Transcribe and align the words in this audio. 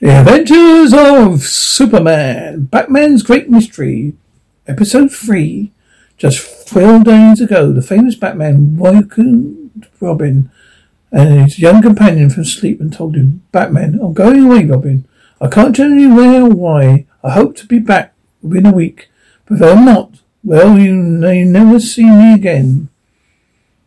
The 0.00 0.10
Adventures 0.10 0.92
of 0.92 1.44
Superman, 1.44 2.64
Batman's 2.64 3.22
Great 3.22 3.48
Mystery, 3.48 4.14
Episode 4.66 5.12
3. 5.12 5.70
Just 6.16 6.66
12 6.66 7.04
days 7.04 7.40
ago, 7.40 7.72
the 7.72 7.80
famous 7.80 8.16
Batman 8.16 8.76
woken 8.76 9.70
Robin 10.00 10.50
and 11.12 11.44
his 11.44 11.60
young 11.60 11.80
companion 11.80 12.28
from 12.28 12.44
sleep 12.44 12.80
and 12.80 12.92
told 12.92 13.14
him, 13.14 13.44
Batman, 13.52 14.00
I'm 14.02 14.14
going 14.14 14.44
away, 14.44 14.64
Robin. 14.64 15.06
I 15.40 15.46
can't 15.46 15.76
tell 15.76 15.90
you 15.90 16.12
where 16.12 16.42
or 16.42 16.50
why. 16.50 17.06
I 17.22 17.30
hope 17.30 17.54
to 17.58 17.66
be 17.66 17.78
back 17.78 18.14
within 18.42 18.66
a 18.66 18.72
week. 18.72 19.10
But 19.46 19.58
if 19.58 19.62
I'm 19.62 19.84
not, 19.84 20.10
well, 20.42 20.76
you 20.76 20.96
may 20.96 21.44
never 21.44 21.78
see 21.78 22.10
me 22.10 22.34
again. 22.34 22.88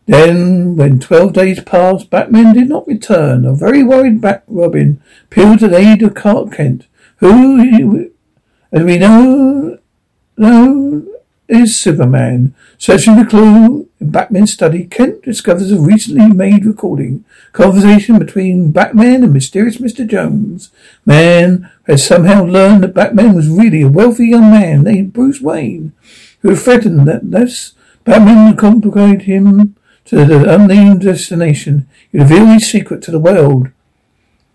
Then, 0.08 0.78
when 0.78 1.00
twelve 1.00 1.34
days 1.34 1.62
passed, 1.62 2.10
Batman 2.10 2.56
did 2.56 2.70
not 2.70 2.88
return. 2.88 3.44
A 3.44 3.54
very 3.54 3.84
worried 3.84 4.22
Bat 4.22 4.44
Robin 4.48 5.02
appealed 5.26 5.60
to 5.60 5.68
the 5.68 5.78
aid 5.78 6.02
of 6.02 6.16
Clark 6.16 6.54
Kent, 6.54 6.88
who, 7.18 8.10
as 8.72 8.84
we 8.84 8.98
know, 8.98 9.78
know 10.38 11.06
is 11.50 11.78
Superman. 11.78 12.56
Searching 12.78 13.18
the 13.18 13.26
clue 13.26 13.90
in 14.00 14.12
Batman's 14.12 14.54
study, 14.54 14.86
Kent 14.86 15.24
discovers 15.24 15.74
a 15.74 15.80
recently 15.80 16.28
made 16.28 16.66
recording 16.66 17.26
conversation 17.52 18.18
between 18.18 18.72
Batman 18.72 19.24
and 19.24 19.34
mysterious 19.34 19.78
Mr. 19.78 20.08
Jones. 20.08 20.72
Man 21.06 21.70
has 21.86 22.06
somehow 22.06 22.46
learned 22.46 22.84
that 22.84 22.94
Batman 22.94 23.36
was 23.36 23.50
really 23.50 23.82
a 23.82 23.90
wealthy 23.90 24.28
young 24.28 24.52
man 24.52 24.84
named 24.84 25.12
Bruce 25.12 25.42
Wayne, 25.42 25.92
who 26.42 26.56
threatened 26.56 27.08
that 27.10 27.32
this 27.32 27.74
Batman 28.06 28.48
would 28.48 28.58
complicate 28.58 29.24
him 29.24 29.76
to 30.08 30.26
the 30.26 30.54
unnamed 30.54 31.02
destination. 31.02 31.88
He 32.12 32.20
revealed 32.20 32.50
his 32.50 32.70
secret 32.70 33.02
to 33.04 33.12
the 33.12 33.20
world. 33.20 33.70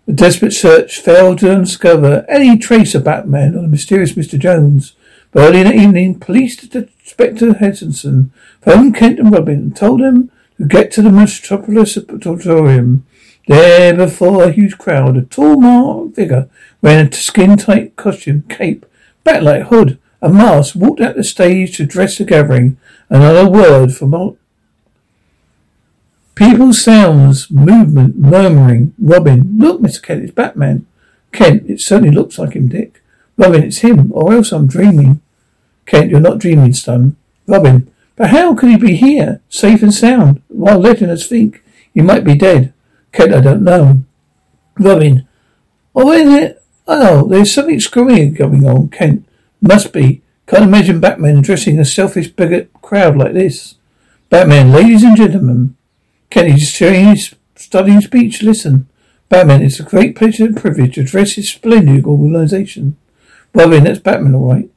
The 0.05 0.13
desperate 0.13 0.51
search 0.51 0.99
failed 0.99 1.39
to 1.39 1.55
discover 1.55 2.25
any 2.27 2.57
trace 2.57 2.93
of 2.93 3.05
Batman 3.05 3.55
or 3.55 3.61
the 3.61 3.67
mysterious 3.67 4.13
Mr. 4.13 4.37
Jones. 4.37 4.95
But 5.31 5.49
early 5.49 5.61
in 5.61 5.67
the 5.67 5.75
evening, 5.75 6.19
police 6.19 6.61
Inspector 6.63 7.53
Hutchinson 7.53 8.31
phoned 8.61 8.95
Kent 8.95 9.19
and 9.19 9.31
Robin 9.31 9.55
and 9.55 9.75
told 9.75 10.01
them 10.01 10.31
to 10.57 10.65
get 10.65 10.91
to 10.91 11.01
the 11.01 11.11
Metropolis 11.11 11.97
Auditorium. 11.97 13.05
There, 13.47 13.93
before 13.95 14.43
a 14.43 14.51
huge 14.51 14.77
crowd, 14.77 15.17
a 15.17 15.21
tall, 15.21 15.57
marked 15.57 16.15
figure 16.15 16.49
wearing 16.81 17.07
a 17.07 17.13
skin-tight 17.13 17.95
costume, 17.95 18.43
cape, 18.49 18.85
backlight, 19.25 19.67
hood, 19.67 19.99
and 20.21 20.35
mask 20.35 20.75
walked 20.75 21.01
out 21.01 21.15
the 21.15 21.23
stage 21.23 21.77
to 21.77 21.83
address 21.83 22.17
the 22.17 22.25
gathering. 22.25 22.77
Another 23.09 23.49
word 23.49 23.93
from 23.93 24.13
People, 26.35 26.73
sounds, 26.73 27.51
movement, 27.51 28.17
murmuring. 28.17 28.93
Robin, 28.99 29.55
look, 29.57 29.81
Mr. 29.81 30.01
Kent, 30.01 30.23
it's 30.23 30.33
Batman. 30.33 30.85
Kent, 31.31 31.69
it 31.69 31.79
certainly 31.79 32.13
looks 32.13 32.39
like 32.39 32.53
him, 32.53 32.67
Dick. 32.67 33.01
Robin, 33.37 33.63
it's 33.63 33.79
him, 33.79 34.11
or 34.13 34.33
else 34.33 34.51
I'm 34.51 34.67
dreaming. 34.67 35.21
Kent, 35.85 36.09
you're 36.09 36.19
not 36.19 36.39
dreaming, 36.39 36.73
son. 36.73 37.17
Robin, 37.47 37.91
but 38.15 38.29
how 38.29 38.55
could 38.55 38.69
he 38.69 38.77
be 38.77 38.95
here, 38.95 39.41
safe 39.49 39.83
and 39.83 39.93
sound, 39.93 40.41
while 40.47 40.79
letting 40.79 41.09
us 41.09 41.27
think 41.27 41.63
he 41.93 42.01
might 42.01 42.23
be 42.23 42.35
dead? 42.35 42.73
Kent, 43.11 43.33
I 43.33 43.41
don't 43.41 43.63
know. 43.63 44.03
Robin, 44.79 45.27
oh, 45.95 46.11
is 46.11 46.33
it? 46.33 46.63
Oh, 46.87 47.27
there's 47.27 47.53
something 47.53 47.79
screwy 47.79 48.29
going 48.29 48.65
on, 48.65 48.89
Kent. 48.89 49.27
Must 49.61 49.93
be. 49.93 50.21
Can't 50.47 50.63
imagine 50.63 50.99
Batman 50.99 51.37
addressing 51.37 51.79
a 51.79 51.85
selfish 51.85 52.27
bigot 52.27 52.71
crowd 52.81 53.15
like 53.15 53.33
this. 53.33 53.75
Batman, 54.29 54.71
ladies 54.71 55.03
and 55.03 55.15
gentlemen, 55.15 55.77
Kenny's 56.33 56.75
his 56.79 57.35
studying 57.55 58.01
speech. 58.01 58.41
Listen, 58.41 58.89
Batman, 59.29 59.61
it's 59.61 59.79
a 59.79 59.83
great 59.83 60.15
pleasure 60.15 60.45
and 60.45 60.57
privilege 60.57 60.95
to 60.95 61.01
address 61.01 61.35
this 61.35 61.51
splendid 61.51 62.05
organization. 62.05 62.97
Robin, 63.53 63.83
that's 63.83 63.99
Batman, 63.99 64.33
all 64.33 64.51
right. 64.51 64.67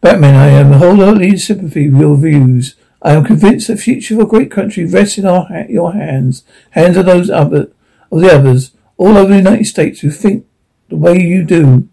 Batman, 0.00 0.36
I 0.36 0.46
am 0.46 0.74
wholeheartedly 0.74 1.38
sympathy 1.38 1.90
with 1.90 2.00
your 2.00 2.16
views. 2.16 2.76
I 3.02 3.14
am 3.14 3.24
convinced 3.24 3.66
the 3.66 3.76
future 3.76 4.14
of 4.14 4.20
a 4.20 4.26
great 4.26 4.48
country 4.48 4.84
rests 4.84 5.18
in 5.18 5.26
our 5.26 5.46
ha- 5.46 5.64
your 5.68 5.92
hands, 5.92 6.44
hands 6.70 6.96
of 6.96 7.06
those 7.06 7.30
other 7.30 7.72
of 8.12 8.20
the 8.20 8.32
others 8.32 8.70
all 8.96 9.18
over 9.18 9.30
the 9.30 9.38
United 9.38 9.66
States 9.66 10.02
who 10.02 10.10
think 10.12 10.46
the 10.88 10.94
way 10.94 11.20
you 11.20 11.42
do. 11.42 11.88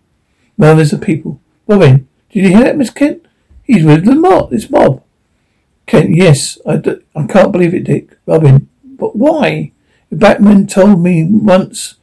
Murmurs 0.56 0.94
of 0.94 1.02
people. 1.02 1.42
Robin, 1.66 2.08
did 2.30 2.44
you 2.44 2.50
hear 2.50 2.66
that, 2.66 2.78
Miss 2.78 2.92
Kent? 2.92 3.26
He's 3.64 3.84
with 3.84 4.06
the 4.06 4.14
mob. 4.14 4.52
This 4.52 4.70
mob. 4.70 5.02
Kent, 5.88 6.12
yes, 6.12 6.60
I, 6.64 6.80
I 7.16 7.26
can't 7.26 7.52
believe 7.52 7.74
it, 7.74 7.86
Dick. 7.86 8.16
Robin, 8.28 8.70
but 9.04 9.18
why? 9.18 9.74
Batman 10.10 10.66
told 10.66 11.04
me 11.04 11.26
once. 11.26 11.96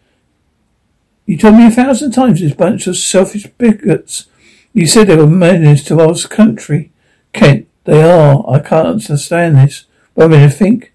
You 1.25 1.38
told 1.38 1.55
me 1.55 1.66
a 1.66 1.71
thousand 1.71 2.11
times 2.11 2.43
this 2.43 2.53
bunch 2.53 2.87
of 2.87 2.99
selfish 2.99 3.47
bigots. 3.56 4.27
You 4.75 4.87
said 4.87 5.06
they 5.06 5.16
were 5.16 5.27
menace 5.27 5.83
to 5.84 5.99
our 5.99 6.15
country. 6.28 6.93
Kent, 7.33 7.69
they 7.84 8.03
are. 8.03 8.44
I 8.47 8.59
can't 8.59 8.87
understand 8.87 9.56
this. 9.56 9.87
But 10.15 10.27
I 10.27 10.28
mean, 10.28 10.41
I 10.41 10.50
think. 10.50 10.93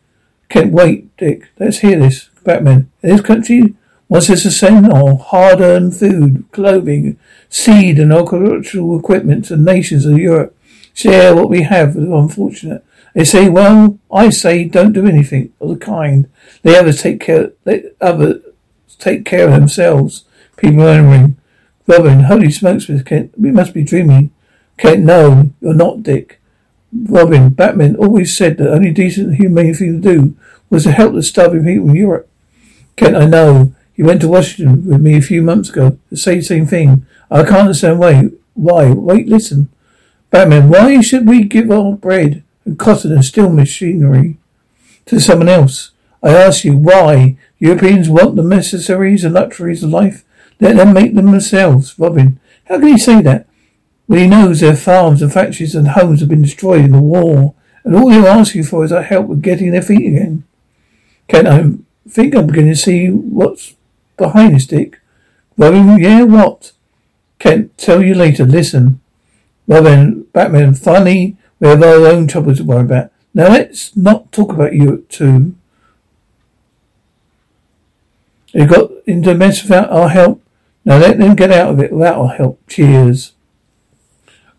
Kent, 0.48 0.74
wait, 0.74 1.18
Dick. 1.18 1.50
Let's 1.58 1.80
hear 1.80 2.00
this. 2.00 2.30
Batman. 2.44 2.92
This 3.02 3.22
country, 3.22 3.74
wants 4.08 4.30
us 4.30 4.44
to 4.44 4.52
send 4.52 4.86
our 4.94 5.18
hard-earned 5.18 5.98
food, 5.98 6.46
clothing, 6.52 7.18
seed, 7.50 7.98
and 7.98 8.14
agricultural 8.14 9.00
equipment 9.00 9.46
to 9.46 9.58
nations 9.58 10.06
of 10.06 10.20
Europe. 10.20 10.56
Share 10.94 11.34
what 11.34 11.50
we 11.50 11.64
have 11.64 11.96
with 11.96 12.06
the 12.06 12.16
unfortunate. 12.16 12.86
They 13.16 13.24
say, 13.24 13.48
well, 13.48 13.98
I 14.12 14.30
say 14.30 14.66
don't 14.66 14.92
do 14.92 15.08
anything 15.08 15.53
of 15.62 15.70
the 15.70 15.78
kind. 15.78 16.30
They 16.64 16.78
others 16.78 17.02
take 17.02 17.22
care, 17.22 17.53
let 17.64 17.96
others 18.02 18.44
take 19.00 19.24
care 19.24 19.46
of 19.46 19.53
themselves. 19.53 20.26
People 20.58 20.78
murmuring. 20.78 21.38
Robin, 21.88 22.25
holy 22.25 22.52
smokes. 22.52 22.92
Kent, 23.06 23.34
we 23.40 23.52
must 23.52 23.74
be 23.74 23.86
dreaming. 23.86 24.31
Kent, 24.78 25.04
no, 25.04 25.52
you're 25.62 25.74
not, 25.74 26.04
Dick. 26.04 26.42
Robin, 26.92 27.50
Batman 27.50 27.96
always 27.96 28.36
said 28.36 28.58
the 28.58 28.72
only 28.72 28.92
decent 28.92 29.36
humane 29.36 29.74
thing 29.74 30.02
to 30.02 30.14
do 30.14 30.36
was 30.70 30.84
to 30.84 30.92
help 30.92 31.14
the 31.14 31.24
starving 31.24 31.64
people 31.64 31.90
in 31.90 31.96
Europe. 31.96 32.30
Kent, 32.98 33.16
I 33.16 33.25
know. 33.25 33.74
He 33.94 34.04
went 34.04 34.20
to 34.22 34.28
Washington 34.28 34.86
with 34.86 35.00
me 35.00 35.18
a 35.18 35.22
few 35.22 35.42
months 35.42 35.70
ago 35.70 35.98
to 36.09 36.18
say 36.18 36.36
the 36.36 36.42
same 36.42 36.66
thing. 36.66 37.06
I 37.31 37.44
can't 37.44 37.62
understand 37.62 38.00
why. 38.00 38.30
Why? 38.56 38.92
Wait, 38.92 39.30
listen. 39.30 39.70
Batman, 40.31 40.68
why 40.68 41.00
should 41.00 41.25
we 41.25 41.44
give 41.44 41.72
our 41.72 41.94
bread 41.94 42.44
and 42.66 42.78
cotton 42.80 43.12
and 43.12 43.24
steel 43.24 43.50
machinery 43.50 44.38
to 45.06 45.20
someone 45.20 45.50
else. 45.50 45.92
I 46.22 46.31
ask 46.31 46.66
you 46.66 46.76
why 46.76 47.38
Europeans 47.59 48.09
want 48.09 48.36
the 48.36 48.44
necessaries 48.44 49.24
and 49.24 49.34
luxuries 49.34 49.84
of 49.84 49.92
life. 49.92 50.24
Let 50.59 50.78
them 50.78 50.94
make 50.94 51.14
them 51.14 51.28
themselves. 51.28 51.98
Robin, 52.00 52.40
how 52.66 52.80
can 52.80 52.88
he 52.88 52.98
say 52.98 53.22
that? 53.22 53.48
When 54.08 54.20
he 54.20 54.28
knows 54.28 54.59
their 54.59 54.75
farms 54.75 55.22
and 55.22 55.31
factories 55.31 55.75
and 55.75 55.90
homes 55.90 56.20
have 56.20 56.30
been 56.30 56.42
destroyed 56.42 56.86
in 56.86 56.92
the 56.92 57.00
war, 57.00 57.54
and 57.84 57.96
all 57.96 58.09
they're 58.09 58.28
asking 58.28 58.64
for 58.64 58.84
is 58.84 58.92
our 58.92 59.04
help 59.04 59.28
with 59.28 59.42
getting 59.42 59.72
their 59.72 59.81
feet 59.81 60.08
again. 60.08 60.44
Ken, 61.28 61.48
I 61.48 62.09
think 62.09 62.36
I'm 62.36 62.48
beginning 62.48 62.74
to 62.74 62.80
see 62.80 63.09
what's 63.09 63.75
behind 64.18 64.56
this, 64.56 64.68
Dick. 64.68 65.00
Robin, 65.58 65.98
yeah, 66.00 66.24
what? 66.24 66.72
Kent, 67.40 67.78
tell 67.78 68.04
you 68.04 68.16
later. 68.16 68.46
Listen. 68.46 69.02
Robin, 69.68 70.24
Batman, 70.34 70.75
finally 70.75 71.38
we 71.60 71.68
have 71.68 71.82
our 71.82 72.08
own 72.08 72.28
troubles 72.28 72.58
to 72.58 72.64
worry 72.64 72.82
about. 72.82 73.12
Now 73.34 73.50
let's 73.50 73.96
not 73.96 74.32
talk 74.32 74.52
about 74.52 74.74
you 74.74 75.06
two. 75.10 75.56
They 78.54 78.66
got 78.66 78.92
into 79.06 79.32
a 79.32 79.36
mess 79.36 79.62
without 79.62 79.90
our 79.90 80.10
help. 80.10 80.42
Now 80.86 80.98
let 80.98 81.18
them 81.18 81.36
get 81.36 81.52
out 81.52 81.72
of 81.72 81.80
it 81.80 81.92
without 81.92 82.18
our 82.18 82.30
help. 82.30 82.62
Cheers. 82.68 83.34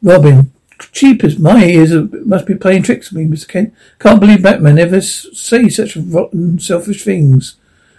Robin, 0.02 0.52
cheap 0.92 1.24
as 1.24 1.38
my 1.38 1.64
ears 1.64 1.92
must 2.26 2.46
be 2.46 2.54
playing 2.54 2.82
tricks 2.82 3.12
on 3.12 3.18
me, 3.18 3.24
Mr. 3.24 3.48
Kent. 3.48 3.74
Can't 3.98 4.20
believe 4.20 4.42
Batman 4.42 4.78
ever 4.78 5.00
say 5.00 5.68
such 5.68 5.96
rotten, 5.96 6.58
selfish 6.58 7.04
things. 7.04 7.56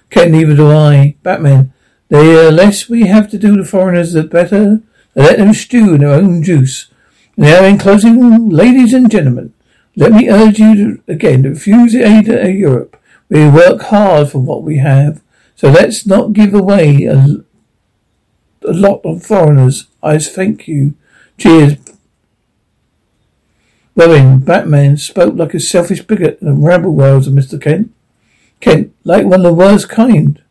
Kent, 0.09 0.31
neither 0.31 0.55
do 0.55 0.71
I. 0.71 1.15
Batman, 1.23 1.73
the 2.09 2.47
uh, 2.47 2.51
less 2.51 2.87
we 2.87 3.07
have 3.07 3.29
to 3.31 3.37
do 3.37 3.57
to 3.57 3.65
foreigners, 3.65 4.13
the 4.13 4.23
better. 4.23 4.81
Let 5.15 5.39
them 5.39 5.53
stew 5.53 5.95
in 5.95 6.01
their 6.01 6.13
own 6.13 6.43
juice. 6.43 6.89
Now, 7.39 7.63
in 7.65 7.77
closing, 7.77 8.49
ladies 8.49 8.93
and 8.93 9.11
gentlemen, 9.11 9.53
let 9.95 10.11
me 10.11 10.27
urge 10.27 10.57
you 10.57 10.75
to, 10.75 11.03
again 11.07 11.43
to 11.43 11.49
refuse 11.49 11.93
aid 11.93 12.27
of 12.27 12.55
Europe. 12.55 12.99
We 13.29 13.47
work 13.47 13.83
hard 13.83 14.31
for 14.31 14.39
what 14.39 14.63
we 14.63 14.77
have, 14.77 15.21
so 15.55 15.69
let's 15.69 16.07
not 16.07 16.33
give 16.33 16.55
away 16.55 17.03
a, 17.03 17.43
a 18.63 18.73
lot 18.73 19.01
of 19.05 19.23
foreigners. 19.23 19.85
I 20.01 20.17
thank 20.17 20.67
you. 20.67 20.95
Cheers. 21.37 21.75
Robin, 23.95 24.39
Batman 24.39 24.97
spoke 24.97 25.35
like 25.35 25.53
a 25.53 25.59
selfish 25.59 26.01
bigot 26.01 26.39
the 26.39 26.53
ramble 26.53 26.99
of 27.03 27.25
Mr. 27.25 27.61
Kent. 27.61 27.91
Kent, 28.61 28.95
like 29.03 29.25
one 29.25 29.41
of 29.41 29.43
the 29.43 29.53
worst 29.53 29.89
kind. 29.89 30.41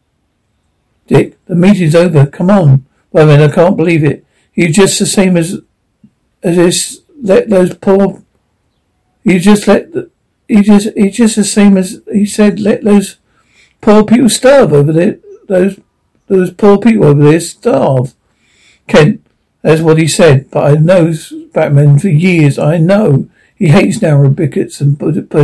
Dick, 1.09 1.37
the 1.47 1.57
meeting's 1.57 1.97
over. 1.97 2.27
Come 2.27 2.51
on. 2.51 2.87
Robin, 3.13 3.41
I 3.41 3.53
can't 3.53 3.77
believe 3.77 4.05
it. 4.05 4.25
He's 4.53 4.77
just 4.77 4.99
the 4.99 5.07
same 5.07 5.37
as 5.37 5.61
just 6.45 7.03
let 7.23 7.49
those 7.49 7.75
poor. 7.75 8.23
He 9.25 9.39
just 9.39 9.67
let 9.67 9.93
the, 9.93 10.11
he 10.49 10.63
just 10.63 10.89
he 10.97 11.11
just 11.11 11.37
the 11.37 11.45
same 11.45 11.77
as 11.77 12.01
he 12.13 12.27
said 12.27 12.61
let 12.61 12.85
those 12.85 13.17
poor 13.81 14.05
people 14.05 14.29
starve 14.29 14.73
over 14.73 14.93
there. 14.93 15.19
Those 15.49 15.81
Those 16.29 16.53
poor 16.53 16.79
people 16.79 17.07
over 17.07 17.23
there 17.23 17.41
starve. 17.41 18.15
Kent, 18.89 19.21
that's 19.63 19.81
what 19.81 19.99
he 19.99 20.09
said, 20.09 20.51
but 20.51 20.65
I 20.65 20.75
know 20.75 21.13
Batman 21.53 21.99
for 21.99 22.09
years. 22.09 22.59
I 22.59 22.79
know 22.79 23.29
he 23.55 23.69
hates 23.69 24.03
narrow 24.03 24.29
bigots 24.29 24.81
and 24.81 24.99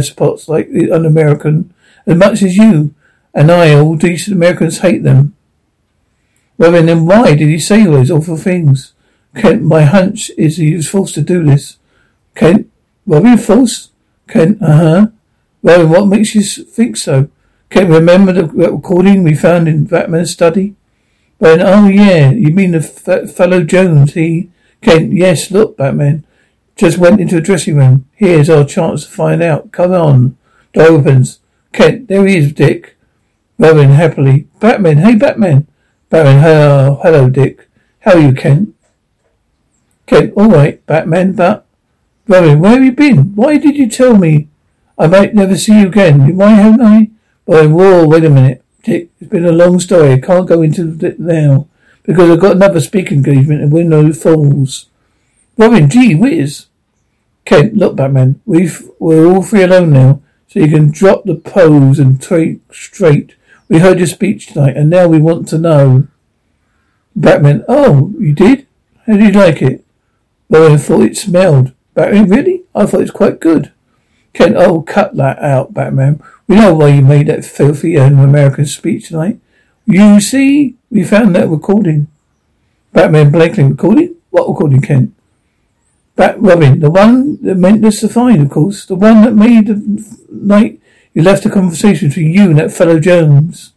spots 0.04 0.48
like 0.48 0.70
the 0.70 0.90
un-American 0.92 1.72
as 2.06 2.16
much 2.16 2.42
as 2.42 2.56
you 2.56 2.94
and 3.34 3.50
I, 3.50 3.74
all 3.74 3.96
decent 3.96 4.36
Americans, 4.36 4.80
hate 4.80 5.02
them. 5.02 5.34
Well, 6.58 6.72
then 6.72 7.06
why 7.06 7.34
did 7.34 7.48
he 7.48 7.58
say 7.58 7.86
all 7.86 7.94
those 7.94 8.10
awful 8.10 8.36
things? 8.36 8.91
Kent, 9.34 9.62
my 9.62 9.82
hunch 9.82 10.30
is 10.36 10.56
he 10.56 10.74
was 10.74 10.88
forced 10.88 11.14
to 11.14 11.22
do 11.22 11.44
this. 11.44 11.78
Kent, 12.34 12.70
Robin 13.06 13.38
forced? 13.38 13.90
Kent, 14.28 14.62
uh-huh. 14.62 15.08
Robin, 15.62 15.88
what 15.88 16.06
makes 16.06 16.34
you 16.34 16.42
think 16.42 16.96
so? 16.96 17.28
Kent, 17.70 17.90
remember 17.90 18.32
the 18.32 18.46
recording 18.46 19.22
we 19.22 19.34
found 19.34 19.68
in 19.68 19.84
Batman's 19.84 20.32
study? 20.32 20.74
Robin, 21.40 21.66
oh 21.66 21.88
yeah, 21.88 22.30
you 22.30 22.52
mean 22.52 22.72
the 22.72 22.78
f- 22.78 23.30
fellow 23.30 23.64
Jones, 23.64 24.14
he... 24.14 24.50
Kent, 24.82 25.12
yes, 25.12 25.50
look, 25.50 25.76
Batman. 25.76 26.26
Just 26.76 26.98
went 26.98 27.20
into 27.20 27.36
a 27.36 27.40
dressing 27.40 27.76
room. 27.76 28.08
Here's 28.14 28.50
our 28.50 28.64
chance 28.64 29.04
to 29.04 29.10
find 29.10 29.40
out. 29.40 29.70
Come 29.70 29.92
on. 29.92 30.36
Door 30.72 30.86
opens. 30.86 31.38
Kent, 31.72 32.08
there 32.08 32.26
he 32.26 32.38
is, 32.38 32.52
Dick. 32.52 32.96
Robin, 33.58 33.90
happily. 33.90 34.48
Batman, 34.58 34.98
hey, 34.98 35.14
Batman. 35.14 35.68
Batman, 36.10 36.42
hello, 36.42 36.98
hello, 37.02 37.30
Dick. 37.30 37.68
How 38.00 38.14
are 38.14 38.20
you, 38.20 38.32
Kent? 38.32 38.74
Kent, 40.12 40.32
all 40.36 40.48
right, 40.48 40.84
Batman, 40.86 41.32
but... 41.32 41.66
Robin, 42.28 42.60
where 42.60 42.72
have 42.72 42.84
you 42.84 42.92
been? 42.92 43.34
Why 43.34 43.58
did 43.58 43.76
you 43.76 43.88
tell 43.88 44.16
me 44.16 44.48
I 44.98 45.06
might 45.06 45.34
never 45.34 45.56
see 45.56 45.80
you 45.80 45.88
again? 45.88 46.36
Why 46.36 46.50
haven't 46.50 46.80
I? 46.80 47.10
Robin, 47.46 47.74
whoa, 47.74 48.06
wait 48.06 48.24
a 48.24 48.30
minute. 48.30 48.64
Dick, 48.84 49.10
it's 49.20 49.30
been 49.30 49.44
a 49.44 49.52
long 49.52 49.80
story. 49.80 50.12
I 50.12 50.20
can't 50.20 50.46
go 50.46 50.62
into 50.62 50.96
it 51.04 51.18
now. 51.18 51.66
Because 52.04 52.30
I've 52.30 52.40
got 52.40 52.56
another 52.56 52.80
speaking 52.80 53.18
engagement 53.18 53.62
and 53.62 53.72
we're 53.72 53.84
no 53.84 54.12
fools. 54.12 54.86
Robin, 55.58 55.90
gee 55.90 56.14
whiz. 56.14 56.66
Kent, 57.44 57.76
look, 57.76 57.96
Batman. 57.96 58.40
We've, 58.46 58.88
we're 58.98 59.26
all 59.26 59.42
three 59.42 59.62
alone 59.62 59.90
now. 59.90 60.22
So 60.46 60.60
you 60.60 60.68
can 60.68 60.90
drop 60.90 61.24
the 61.24 61.34
pose 61.34 61.98
and 61.98 62.22
take 62.22 62.60
straight 62.72 63.34
we 63.72 63.78
heard 63.78 63.96
your 63.96 64.06
speech 64.06 64.48
tonight, 64.48 64.76
and 64.76 64.90
now 64.90 65.08
we 65.08 65.18
want 65.18 65.48
to 65.48 65.56
know. 65.56 66.06
Batman, 67.16 67.64
oh, 67.68 68.12
you 68.18 68.34
did? 68.34 68.66
How 69.06 69.16
did 69.16 69.34
you 69.34 69.40
like 69.40 69.62
it? 69.62 69.81
Well, 70.52 70.70
I 70.70 70.76
thought 70.76 71.04
it 71.04 71.16
smelled. 71.16 71.72
Batman, 71.94 72.28
really? 72.28 72.64
I 72.74 72.84
thought 72.84 72.98
it 72.98 73.04
was 73.04 73.10
quite 73.10 73.40
good. 73.40 73.72
Kent, 74.34 74.54
oh, 74.58 74.82
cut 74.82 75.16
that 75.16 75.38
out, 75.38 75.72
Batman. 75.72 76.22
We 76.46 76.56
know 76.56 76.74
why 76.74 76.88
you 76.88 77.00
made 77.00 77.28
that 77.28 77.46
filthy 77.46 77.96
un-American 77.96 78.66
speech 78.66 79.08
tonight. 79.08 79.40
You 79.86 80.20
see, 80.20 80.76
we 80.90 81.04
found 81.04 81.34
that 81.34 81.48
recording. 81.48 82.08
Batman 82.92 83.32
blankly 83.32 83.64
recording? 83.64 84.16
What 84.28 84.46
recording, 84.46 84.82
Kent? 84.82 85.14
Bat 86.16 86.38
Robin, 86.38 86.80
the 86.80 86.90
one 86.90 87.42
that 87.42 87.56
meant 87.56 87.82
us 87.86 88.00
to 88.00 88.08
find, 88.10 88.42
of 88.42 88.50
course. 88.50 88.84
The 88.84 88.94
one 88.94 89.22
that 89.22 89.32
made 89.32 89.68
the 89.68 90.18
night 90.30 90.82
you 91.14 91.22
left 91.22 91.46
a 91.46 91.50
conversation 91.50 92.08
between 92.08 92.30
you 92.30 92.50
and 92.50 92.58
that 92.58 92.72
fellow 92.72 93.00
Jones. 93.00 93.72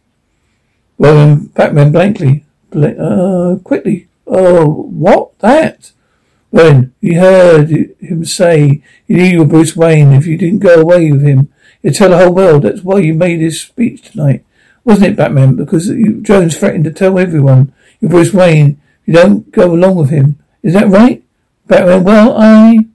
Well, 0.98 1.36
Batman 1.54 1.90
blankly. 1.90 2.44
Uh, 2.70 3.56
quickly. 3.64 4.08
Oh, 4.26 4.66
what? 4.66 5.38
That? 5.38 5.92
When 6.50 6.94
you 7.00 7.20
heard 7.20 7.70
him 8.00 8.24
say 8.24 8.82
you 9.06 9.16
knew 9.16 9.24
you 9.24 9.38
were 9.40 9.46
Bruce 9.46 9.76
Wayne 9.76 10.12
if 10.12 10.26
you 10.26 10.38
didn't 10.38 10.60
go 10.60 10.80
away 10.80 11.10
with 11.10 11.22
him, 11.22 11.52
you'd 11.82 11.94
tell 11.94 12.10
the 12.10 12.18
whole 12.18 12.34
world 12.34 12.62
that's 12.62 12.82
why 12.82 12.98
you 12.98 13.14
made 13.14 13.40
this 13.40 13.60
speech 13.60 14.02
tonight. 14.10 14.44
Wasn't 14.84 15.06
it, 15.06 15.16
Batman? 15.16 15.56
Because 15.56 15.88
you, 15.88 16.20
Jones 16.22 16.56
threatened 16.56 16.84
to 16.84 16.92
tell 16.92 17.18
everyone 17.18 17.72
you're 18.00 18.10
Bruce 18.10 18.32
Wayne 18.32 18.80
you 19.04 19.14
don't 19.14 19.50
go 19.52 19.72
along 19.72 19.96
with 19.96 20.10
him. 20.10 20.38
Is 20.62 20.74
that 20.74 20.88
right? 20.88 21.22
Batman, 21.66 22.04
well, 22.04 22.36
I... 22.36 22.86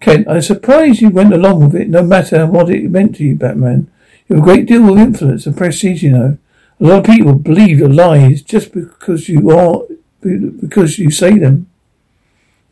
Kent, 0.00 0.28
I'm 0.28 0.42
surprised 0.42 1.00
you 1.00 1.08
went 1.08 1.32
along 1.32 1.60
with 1.64 1.74
it, 1.74 1.88
no 1.88 2.02
matter 2.02 2.46
what 2.46 2.68
it 2.68 2.90
meant 2.90 3.16
to 3.16 3.24
you, 3.24 3.34
Batman. 3.34 3.90
You 4.28 4.36
have 4.36 4.42
a 4.42 4.46
great 4.46 4.66
deal 4.66 4.92
of 4.92 4.98
influence 4.98 5.46
and 5.46 5.56
prestige, 5.56 6.02
you 6.02 6.10
know. 6.10 6.38
A 6.80 6.84
lot 6.84 6.98
of 6.98 7.14
people 7.14 7.34
believe 7.34 7.78
your 7.78 7.88
lies 7.88 8.42
just 8.42 8.72
because 8.72 9.28
you 9.28 9.50
are, 9.50 9.82
because 10.20 10.98
you 10.98 11.10
say 11.10 11.38
them. 11.38 11.70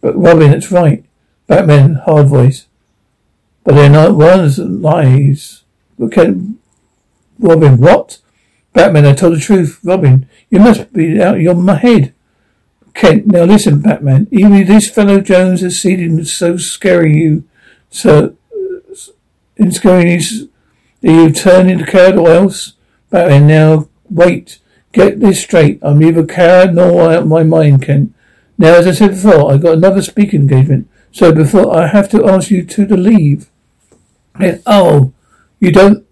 But 0.04 0.18
Robin, 0.18 0.52
it's 0.52 0.70
right. 0.70 1.02
Batman, 1.46 1.94
hard 1.94 2.26
voice. 2.26 2.66
But 3.64 3.74
they're 3.74 3.88
not 3.88 4.14
ones 4.14 4.58
lies. 4.58 5.62
But 5.98 6.12
Kent, 6.12 6.58
Robin, 7.38 7.78
what? 7.78 8.18
Batman, 8.74 9.06
I 9.06 9.14
told 9.14 9.34
the 9.34 9.40
truth. 9.40 9.80
Robin, 9.82 10.28
you 10.50 10.58
must 10.60 10.92
be 10.92 11.22
out 11.22 11.36
of 11.36 11.40
your 11.40 11.74
head. 11.76 12.12
Kent, 12.92 13.28
now 13.28 13.44
listen, 13.44 13.80
Batman. 13.80 14.28
Even 14.30 14.66
this 14.66 14.90
fellow 14.90 15.22
Jones 15.22 15.62
has 15.62 15.80
seen 15.80 16.00
him 16.00 16.22
so 16.26 16.58
scary 16.58 17.16
you, 17.16 17.44
so 17.88 18.36
uh, 18.52 18.94
in 19.56 19.72
scaring 19.72 20.20
you, 20.20 20.50
you 21.00 21.32
turn 21.32 21.70
into 21.70 21.86
coward 21.86 22.16
or 22.16 22.28
else? 22.28 22.74
Batman, 23.08 23.46
now 23.46 23.88
wait. 24.10 24.58
Get 24.92 25.20
this 25.20 25.40
straight. 25.40 25.78
I'm 25.80 25.98
neither 25.98 26.26
coward 26.26 26.74
nor 26.74 27.10
out 27.10 27.22
of 27.22 27.26
my 27.26 27.42
mind, 27.42 27.80
Kent. 27.86 28.14
Now, 28.56 28.74
as 28.74 28.86
I 28.86 28.92
said 28.92 29.10
before, 29.10 29.52
I've 29.52 29.62
got 29.62 29.74
another 29.74 30.02
speaking 30.02 30.42
engagement. 30.42 30.88
So 31.12 31.32
before 31.32 31.76
I 31.76 31.86
have 31.86 32.08
to 32.10 32.28
ask 32.28 32.50
you 32.50 32.64
to, 32.64 32.96
leave. 32.96 33.48
And, 34.34 34.62
oh, 34.66 35.12
you 35.60 35.72
don't? 35.72 36.06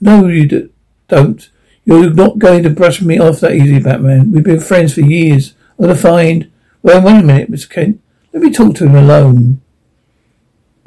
No, 0.00 0.26
you 0.26 0.46
do, 0.46 0.70
don't. 1.08 1.48
You're 1.84 2.12
not 2.12 2.38
going 2.38 2.62
to 2.62 2.70
brush 2.70 3.02
me 3.02 3.18
off 3.18 3.40
that 3.40 3.54
easy, 3.54 3.78
Batman. 3.78 4.32
We've 4.32 4.44
been 4.44 4.60
friends 4.60 4.94
for 4.94 5.00
years. 5.00 5.54
I'm 5.78 5.88
to 5.88 5.94
find. 5.94 6.50
Well, 6.82 7.02
wait 7.02 7.20
a 7.20 7.22
minute, 7.22 7.50
Mr. 7.50 7.70
Kent. 7.70 8.00
Let 8.32 8.42
me 8.42 8.50
talk 8.50 8.74
to 8.76 8.86
him 8.86 8.94
alone. 8.94 9.60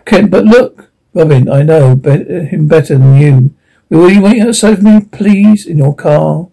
Kent, 0.06 0.32
but 0.32 0.46
look, 0.46 0.92
Robin, 1.14 1.50
I 1.50 1.64
know 1.64 1.96
be- 1.96 2.24
him 2.24 2.68
better 2.68 2.98
than 2.98 3.16
you. 3.16 3.54
Will 3.90 4.10
you 4.10 4.22
wait 4.22 4.42
outside 4.42 4.74
of 4.74 4.84
me, 4.84 5.02
please, 5.12 5.66
in 5.66 5.78
your 5.78 5.96
car? 5.96 6.48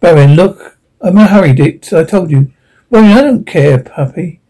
Baron, 0.00 0.34
look, 0.34 0.78
I'm 1.00 1.16
in 1.16 1.24
a 1.24 1.26
hurry, 1.28 1.52
Dick. 1.52 1.92
I 1.92 2.04
told 2.04 2.30
you. 2.30 2.52
Robin, 2.90 3.10
I 3.10 3.22
don't 3.22 3.44
care, 3.44 3.82
puppy. 3.82 4.40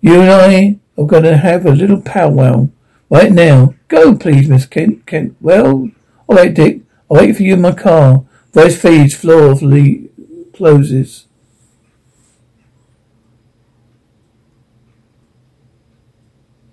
You 0.00 0.20
and 0.20 0.30
I 0.30 0.78
are 0.98 1.06
going 1.06 1.24
to 1.24 1.36
have 1.36 1.64
a 1.64 1.70
little 1.70 2.00
powwow 2.00 2.68
right 3.10 3.32
now. 3.32 3.74
Go, 3.88 4.16
please, 4.16 4.48
Miss 4.48 4.66
Kent. 4.66 5.06
Kent. 5.06 5.36
Well, 5.40 5.90
all 6.26 6.36
right, 6.36 6.52
Dick. 6.52 6.82
I'll 7.10 7.18
wait 7.18 7.36
for 7.36 7.42
you 7.42 7.54
in 7.54 7.60
my 7.60 7.72
car. 7.72 8.24
Voice 8.52 8.80
fades, 8.80 9.14
floor 9.14 9.50
of 9.50 9.62
Lee 9.62 10.10
closes. 10.52 11.26